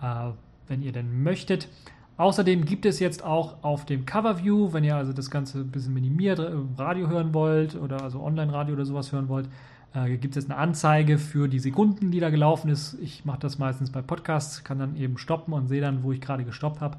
[0.00, 0.30] äh,
[0.68, 1.68] wenn ihr denn möchtet.
[2.16, 5.94] Außerdem gibt es jetzt auch auf dem Coverview, wenn ihr also das Ganze ein bisschen
[5.94, 9.48] minimiert, äh, Radio hören wollt oder also Online-Radio oder sowas hören wollt,
[9.94, 12.96] äh, gibt es eine Anzeige für die Sekunden, die da gelaufen ist.
[13.02, 16.20] Ich mache das meistens bei Podcasts, kann dann eben stoppen und sehe dann, wo ich
[16.20, 16.98] gerade gestoppt habe.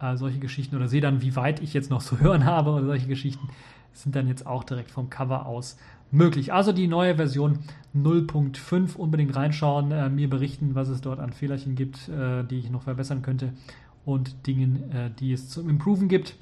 [0.00, 2.86] Äh, solche Geschichten oder sehe dann, wie weit ich jetzt noch zu hören habe oder
[2.86, 3.48] solche Geschichten
[3.92, 5.78] sind dann jetzt auch direkt vom Cover aus
[6.10, 6.52] möglich.
[6.52, 7.60] Also die neue Version
[7.94, 12.70] 0.5 unbedingt reinschauen, äh, mir berichten, was es dort an Fehlerchen gibt, äh, die ich
[12.70, 13.52] noch verbessern könnte
[14.06, 16.36] und Dingen, äh, die es zum Improven gibt.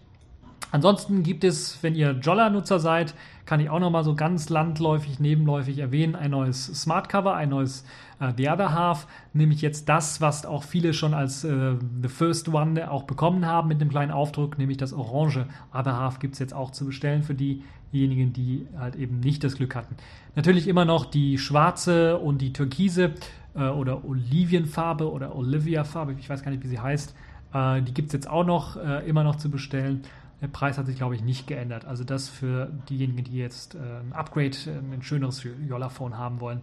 [0.70, 3.14] Ansonsten gibt es, wenn ihr Jolla-Nutzer seid,
[3.46, 7.50] kann ich auch noch mal so ganz landläufig, nebenläufig erwähnen, ein neues Smart Cover, ein
[7.50, 7.84] neues
[8.18, 12.48] äh, The Other Half, nämlich jetzt das, was auch viele schon als äh, The First
[12.48, 16.40] One auch bekommen haben mit dem kleinen Aufdruck, nämlich das orange Other Half gibt es
[16.40, 19.94] jetzt auch zu bestellen für diejenigen, die halt eben nicht das Glück hatten.
[20.34, 23.14] Natürlich immer noch die schwarze und die türkise
[23.54, 27.14] äh, oder Olivienfarbe oder Olivia-Farbe, ich weiß gar nicht, wie sie heißt,
[27.54, 30.02] äh, die gibt es jetzt auch noch äh, immer noch zu bestellen.
[30.42, 31.86] Der Preis hat sich, glaube ich, nicht geändert.
[31.86, 36.60] Also das für diejenigen, die jetzt ein Upgrade, ein schöneres Jolla-Phone haben wollen,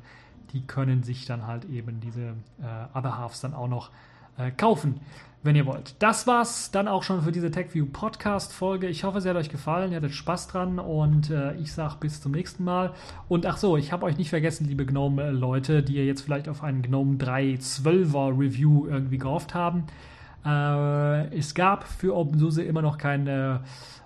[0.54, 3.90] die können sich dann halt eben diese äh, Other Halves dann auch noch
[4.58, 5.02] kaufen,
[5.44, 5.96] wenn ihr wollt.
[6.00, 8.88] Das war's dann auch schon für diese TechView Podcast Folge.
[8.88, 12.22] Ich hoffe, sie hat euch gefallen, ihr hattet Spaß dran und äh, ich sage bis
[12.22, 12.94] zum nächsten Mal.
[13.28, 16.64] Und ach so, ich habe euch nicht vergessen, liebe Gnome-Leute, die ihr jetzt vielleicht auf
[16.64, 19.86] einen Gnome 3.12er Review irgendwie gehofft haben.
[20.46, 23.62] Äh, es gab für OpenSUSE immer noch keine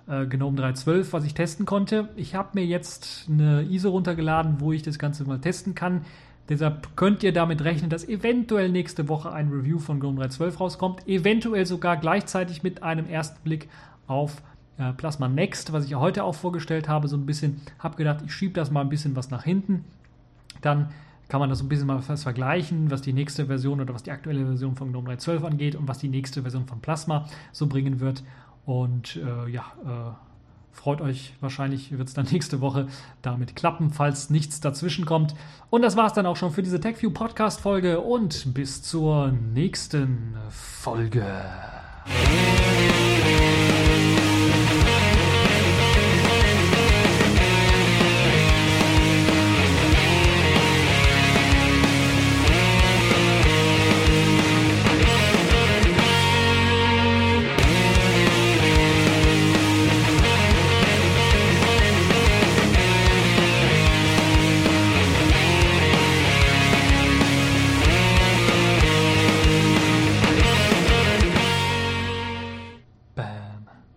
[0.08, 2.08] äh, GNOME 3.12, was ich testen konnte.
[2.16, 6.02] Ich habe mir jetzt eine ISO runtergeladen, wo ich das Ganze mal testen kann.
[6.48, 11.08] Deshalb könnt ihr damit rechnen, dass eventuell nächste Woche ein Review von GNOME 3.12 rauskommt.
[11.08, 13.68] Eventuell sogar gleichzeitig mit einem ersten Blick
[14.06, 14.42] auf
[14.78, 17.08] äh, Plasma Next, was ich heute auch vorgestellt habe.
[17.08, 19.84] So ein bisschen, habe gedacht, ich schiebe das mal ein bisschen was nach hinten.
[20.60, 20.90] Dann
[21.28, 24.46] kann man das ein bisschen mal vergleichen, was die nächste Version oder was die aktuelle
[24.46, 28.22] Version von GNOME 3.12 angeht und was die nächste Version von Plasma so bringen wird.
[28.64, 30.12] Und äh, ja, äh,
[30.72, 32.88] freut euch, wahrscheinlich wird es dann nächste Woche
[33.22, 35.34] damit klappen, falls nichts dazwischen kommt.
[35.70, 39.32] Und das war es dann auch schon für diese TechView Podcast Folge und bis zur
[39.32, 41.24] nächsten Folge.